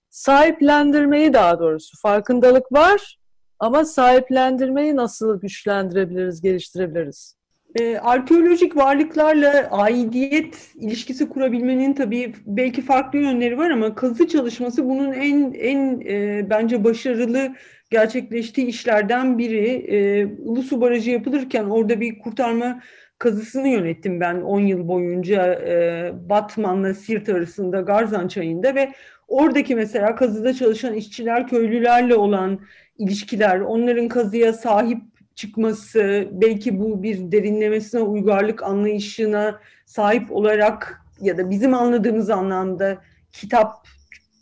sahiplendirmeyi 0.10 1.34
daha 1.34 1.60
doğrusu 1.60 1.98
farkındalık 2.02 2.72
var 2.72 3.18
ama 3.64 3.86
sahiplendirmeyi 3.86 4.96
nasıl 4.96 5.40
güçlendirebiliriz, 5.40 6.42
geliştirebiliriz? 6.42 7.36
Ee, 7.80 7.98
arkeolojik 7.98 8.78
varlıklarla 8.78 9.68
aidiyet 9.72 10.72
ilişkisi 10.76 11.30
kurabilmenin 11.30 11.94
tabii 11.94 12.34
belki 12.46 12.82
farklı 12.82 13.20
yönleri 13.20 13.58
var 13.58 13.70
ama 13.70 13.96
kazı 13.96 14.28
çalışması 14.28 14.86
bunun 14.86 15.12
en 15.14 15.54
en 15.54 16.02
e, 16.02 16.50
bence 16.50 16.84
başarılı 16.84 17.56
gerçekleştiği 17.90 18.68
işlerden 18.68 19.38
biri. 19.38 19.68
E, 19.68 20.26
Ulusu 20.26 20.82
Barajı 20.82 21.12
yapılırken 21.12 21.64
orada 21.64 22.00
bir 22.00 22.20
kurtarma 22.20 22.82
kazısını 23.18 23.68
yönettim 23.68 24.20
ben 24.20 24.42
10 24.42 24.60
yıl 24.60 24.88
boyunca 24.88 25.54
e, 25.54 26.12
Batman'la 26.30 26.94
Sirt 26.94 27.30
arasında 27.30 27.82
Garzan 27.82 28.28
Çayı'nda 28.28 28.76
ve 28.76 28.92
oradaki 29.28 29.76
mesela 29.76 30.16
kazıda 30.16 30.54
çalışan 30.54 30.94
işçiler 30.94 31.48
köylülerle 31.48 32.16
olan 32.16 32.60
ilişkiler, 32.98 33.60
onların 33.60 34.08
kazıya 34.08 34.54
sahip 34.54 35.02
çıkması, 35.36 36.28
belki 36.32 36.80
bu 36.80 37.04
bir 37.04 37.32
derinlemesine 37.32 38.02
uygarlık 38.02 38.64
anlayışına 38.64 39.60
sahip 39.86 40.32
olarak 40.32 41.02
ya 41.22 41.38
da 41.38 41.50
bizim 41.50 41.74
anladığımız 41.74 42.30
anlamda 42.30 42.98
kitap 43.32 43.88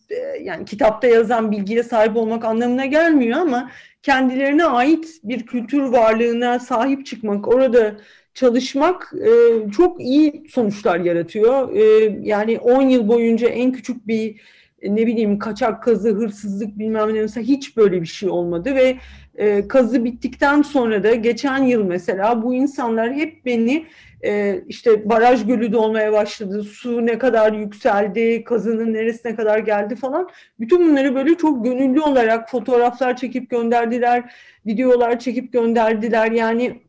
e, 0.10 0.44
yani 0.44 0.66
kitapta 0.66 1.08
yazan 1.08 1.52
bilgiye 1.52 1.84
sahip 1.84 2.18
olmak 2.18 2.46
anlamına 2.46 2.86
gelmiyor 2.86 3.40
ama 3.40 3.72
kendilerine 4.04 4.66
ait 4.66 5.20
bir 5.24 5.46
kültür 5.46 5.82
varlığına 5.82 6.60
sahip 6.60 7.06
çıkmak, 7.06 7.48
orada 7.48 7.96
çalışmak 8.34 9.14
e, 9.26 9.32
çok 9.72 10.02
iyi 10.02 10.44
sonuçlar 10.50 11.00
yaratıyor. 11.00 11.76
E, 11.76 11.82
yani 12.22 12.60
10 12.60 12.82
yıl 12.82 13.08
boyunca 13.08 13.48
en 13.48 13.72
küçük 13.72 14.08
bir 14.08 14.42
ne 14.84 15.08
bileyim 15.08 15.40
kaçak 15.40 15.84
kazı, 15.84 16.10
hırsızlık 16.10 16.80
bilmem 16.80 17.14
ne 17.14 17.22
mesela 17.22 17.48
hiç 17.48 17.78
böyle 17.78 18.02
bir 18.02 18.08
şey 18.08 18.30
olmadı 18.30 18.76
ve 18.76 18.98
e, 19.36 19.68
kazı 19.68 20.06
bittikten 20.06 20.62
sonra 20.62 21.04
da 21.04 21.16
geçen 21.16 21.64
yıl 21.64 21.84
mesela 21.84 22.44
bu 22.44 22.54
insanlar 22.54 23.14
hep 23.14 23.46
beni 23.46 23.86
e, 24.24 24.62
işte 24.68 25.10
baraj 25.10 25.46
gölü 25.46 25.74
dolmaya 25.74 26.14
başladı, 26.14 26.64
su 26.64 27.06
ne 27.06 27.18
kadar 27.18 27.54
yükseldi, 27.54 28.44
kazının 28.44 28.94
neresine 28.94 29.36
kadar 29.36 29.60
geldi 29.60 29.96
falan. 29.96 30.30
Bütün 30.60 30.90
bunları 30.90 31.16
böyle 31.16 31.38
çok 31.38 31.66
gönüllü 31.66 32.02
olarak 32.02 32.52
fotoğraflar 32.52 33.18
çekip 33.18 33.50
gönderdiler, 33.50 34.34
videolar 34.66 35.20
çekip 35.20 35.54
gönderdiler. 35.54 36.32
Yani 36.32 36.82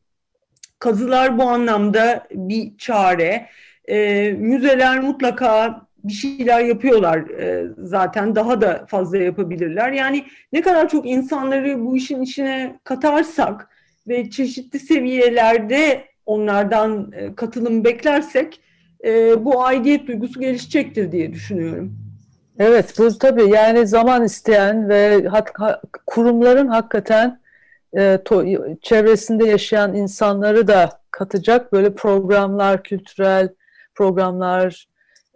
kazılar 0.78 1.38
bu 1.38 1.42
anlamda 1.42 2.26
bir 2.30 2.76
çare. 2.78 3.46
E, 3.88 4.30
müzeler 4.32 5.00
mutlaka 5.00 5.86
bir 6.04 6.12
şeyler 6.12 6.60
yapıyorlar 6.60 7.18
e, 7.18 7.66
zaten 7.78 8.34
daha 8.34 8.60
da 8.60 8.84
fazla 8.88 9.18
yapabilirler. 9.18 9.92
Yani 9.92 10.24
ne 10.52 10.60
kadar 10.60 10.88
çok 10.88 11.06
insanları 11.06 11.84
bu 11.84 11.96
işin 11.96 12.22
içine 12.22 12.78
katarsak 12.84 13.68
ve 14.08 14.30
çeşitli 14.30 14.78
seviyelerde 14.78 16.04
onlardan 16.26 17.12
e, 17.12 17.34
katılım 17.34 17.84
beklersek 17.84 18.60
e, 19.04 19.44
bu 19.44 19.64
aidiyet 19.64 20.06
duygusu 20.06 20.40
gelişecektir 20.40 21.12
diye 21.12 21.32
düşünüyorum. 21.32 21.96
Evet 22.58 22.94
bu 22.98 23.18
tabii 23.18 23.50
yani 23.50 23.86
zaman 23.86 24.24
isteyen 24.24 24.88
ve 24.88 25.26
hat, 25.26 25.50
ha, 25.54 25.80
kurumların 26.06 26.68
hakikaten 26.68 27.40
e, 27.96 28.18
to, 28.24 28.44
çevresinde 28.82 29.46
yaşayan 29.46 29.94
insanları 29.94 30.68
da 30.68 31.00
katacak 31.10 31.72
böyle 31.72 31.94
programlar, 31.94 32.82
kültürel 32.82 33.48
programlar, 33.94 34.88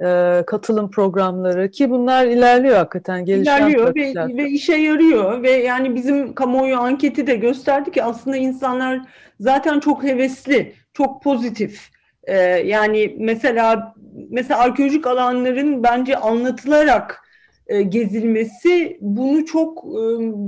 e, 0.04 0.42
katılım 0.46 0.90
programları 0.90 1.70
ki 1.70 1.90
bunlar 1.90 2.26
ilerliyor 2.26 2.76
hakikaten 2.76 3.24
gelişen 3.24 3.68
İlerliyor 3.68 3.94
ve, 3.94 4.37
ve 4.37 4.48
işe 4.48 4.74
yarıyor 4.74 5.42
ve 5.42 5.50
yani 5.50 5.94
bizim 5.94 6.35
kamuoyu 6.35 6.76
anketi 6.76 7.26
de 7.26 7.37
gösterdi 7.37 7.90
ki 7.90 8.04
aslında 8.04 8.37
insanlar 8.37 9.00
zaten 9.40 9.80
çok 9.80 10.04
hevesli, 10.04 10.72
çok 10.94 11.22
pozitif. 11.22 11.90
Ee, 12.24 12.37
yani 12.46 13.16
mesela 13.18 13.94
mesela 14.30 14.61
arkeolojik 14.61 15.06
alanların 15.06 15.82
bence 15.82 16.16
anlatılarak 16.16 17.22
e, 17.66 17.82
gezilmesi 17.82 18.98
bunu 19.00 19.44
çok 19.44 19.85
e, 19.85 20.00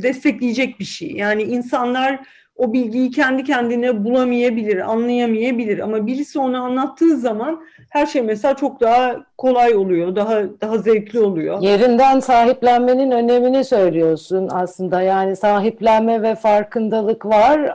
destekleyecek 0.02 0.80
bir 0.80 0.84
şey. 0.84 1.10
Yani 1.10 1.42
insanlar 1.42 2.20
o 2.58 2.72
bilgiyi 2.72 3.10
kendi 3.10 3.44
kendine 3.44 4.04
bulamayabilir, 4.04 4.90
anlayamayabilir 4.90 5.78
ama 5.78 6.06
birisi 6.06 6.38
onu 6.38 6.64
anlattığı 6.64 7.16
zaman 7.16 7.60
her 7.90 8.06
şey 8.06 8.22
mesela 8.22 8.54
çok 8.54 8.80
daha 8.80 9.16
kolay 9.38 9.76
oluyor, 9.76 10.16
daha 10.16 10.42
daha 10.60 10.78
zevkli 10.78 11.20
oluyor. 11.20 11.62
Yerinden 11.62 12.20
sahiplenmenin 12.20 13.10
önemini 13.10 13.64
söylüyorsun 13.64 14.48
aslında. 14.52 15.02
Yani 15.02 15.36
sahiplenme 15.36 16.22
ve 16.22 16.34
farkındalık 16.34 17.26
var. 17.26 17.74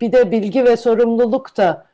Bir 0.00 0.12
de 0.12 0.30
bilgi 0.30 0.64
ve 0.64 0.76
sorumluluk 0.76 1.56
da 1.56 1.89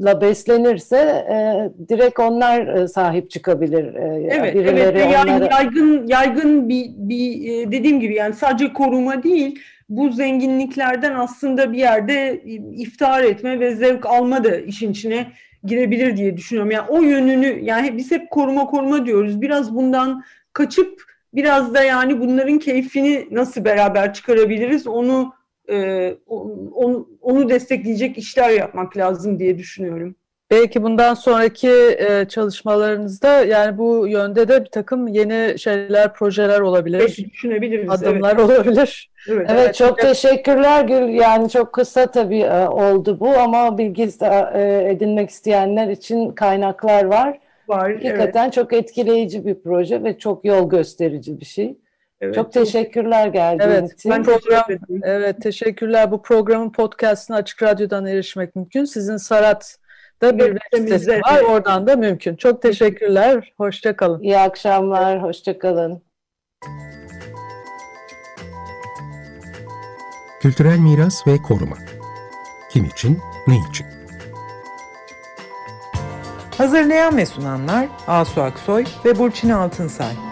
la 0.00 0.20
beslenirse 0.20 0.96
e, 1.30 1.70
direkt 1.88 2.20
onlar 2.20 2.66
e, 2.66 2.88
sahip 2.88 3.30
çıkabilir. 3.30 3.94
E, 3.94 4.28
evet, 4.30 4.54
birileri 4.54 4.98
evet. 4.98 5.12
Yani 5.12 5.30
onlara... 5.30 5.54
yaygın 5.54 6.06
yaygın 6.06 6.68
bir, 6.68 6.86
bir 6.96 7.42
dediğim 7.72 8.00
gibi 8.00 8.14
yani 8.14 8.34
sadece 8.34 8.72
koruma 8.72 9.22
değil 9.22 9.58
bu 9.88 10.12
zenginliklerden 10.12 11.14
aslında 11.14 11.72
bir 11.72 11.78
yerde 11.78 12.42
iftihar 12.76 13.22
etme 13.22 13.60
ve 13.60 13.74
zevk 13.74 14.06
alma 14.06 14.44
da 14.44 14.56
işin 14.56 14.92
içine 14.92 15.26
girebilir 15.64 16.16
diye 16.16 16.36
düşünüyorum. 16.36 16.70
Yani 16.70 16.88
o 16.88 17.02
yönünü 17.02 17.64
yani 17.64 17.96
biz 17.96 18.10
hep 18.10 18.30
koruma 18.30 18.66
koruma 18.66 19.06
diyoruz. 19.06 19.40
Biraz 19.40 19.74
bundan 19.74 20.24
kaçıp 20.52 21.02
biraz 21.34 21.74
da 21.74 21.82
yani 21.82 22.20
bunların 22.20 22.58
keyfini 22.58 23.28
nasıl 23.30 23.64
beraber 23.64 24.14
çıkarabiliriz 24.14 24.86
onu 24.86 25.32
e, 25.72 26.14
onu, 26.26 27.08
onu 27.20 27.48
destekleyecek 27.48 28.18
işler 28.18 28.50
yapmak 28.50 28.96
lazım 28.96 29.38
diye 29.38 29.58
düşünüyorum. 29.58 30.14
Belki 30.52 30.82
bundan 30.82 31.14
sonraki 31.14 31.70
e, 31.98 32.28
çalışmalarınızda 32.28 33.44
yani 33.44 33.78
bu 33.78 34.08
yönde 34.08 34.48
de 34.48 34.64
bir 34.64 34.70
takım 34.70 35.08
yeni 35.08 35.58
şeyler, 35.58 36.14
projeler 36.14 36.60
olabilir. 36.60 36.98
Belki 36.98 37.30
düşünebiliriz. 37.30 37.90
Adımlar 37.90 38.36
evet. 38.36 38.44
olabilir. 38.44 39.10
Evet, 39.28 39.50
evet 39.50 39.74
çok 39.74 40.04
evet. 40.04 40.14
teşekkürler 40.14 40.84
Gül. 40.84 41.08
Yani 41.08 41.50
çok 41.50 41.72
kısa 41.72 42.06
tabii 42.06 42.40
e, 42.40 42.68
oldu 42.68 43.20
bu 43.20 43.28
ama 43.28 43.78
bilgi 43.78 44.08
e, 44.54 44.90
edinmek 44.90 45.30
isteyenler 45.30 45.88
için 45.88 46.30
kaynaklar 46.30 47.04
var. 47.04 47.38
Var. 47.68 47.92
Hakikaten 47.92 48.44
evet. 48.44 48.52
çok 48.52 48.72
etkileyici 48.72 49.46
bir 49.46 49.62
proje 49.62 50.04
ve 50.04 50.18
çok 50.18 50.44
yol 50.44 50.70
gösterici 50.70 51.40
bir 51.40 51.44
şey. 51.44 51.78
Evet, 52.22 52.34
çok 52.34 52.52
teşekkürler 52.52 53.26
geldiğiniz 53.26 53.78
evet, 53.78 53.92
için. 53.92 54.10
Ben 54.10 54.22
program, 54.24 54.64
evet 55.02 55.42
teşekkürler. 55.42 56.10
Bu 56.10 56.22
programın 56.22 56.72
podcastına 56.72 57.36
Açık 57.36 57.62
Radyo'dan 57.62 58.06
erişmek 58.06 58.56
mümkün. 58.56 58.84
Sizin 58.84 59.16
Sarat'ta 59.16 60.38
bir 60.38 60.58
web 60.58 60.78
sitesi 60.78 61.10
var. 61.10 61.40
Oradan 61.40 61.86
da 61.86 61.96
mümkün. 61.96 62.36
Çok 62.36 62.62
teşekkürler. 62.62 63.52
Hoşçakalın. 63.56 64.22
İyi 64.22 64.38
akşamlar. 64.38 65.22
Hoşçakalın. 65.22 66.02
Kültürel 70.40 70.78
miras 70.78 71.26
ve 71.26 71.36
koruma. 71.36 71.76
Kim 72.70 72.84
için, 72.84 73.18
ne 73.46 73.54
için? 73.70 73.86
Hazırlayan 76.58 77.16
ve 77.16 77.26
sunanlar 77.26 77.88
Asu 78.06 78.42
Aksoy 78.42 78.84
ve 79.04 79.18
Burçin 79.18 79.50
Altınsay. 79.50 80.31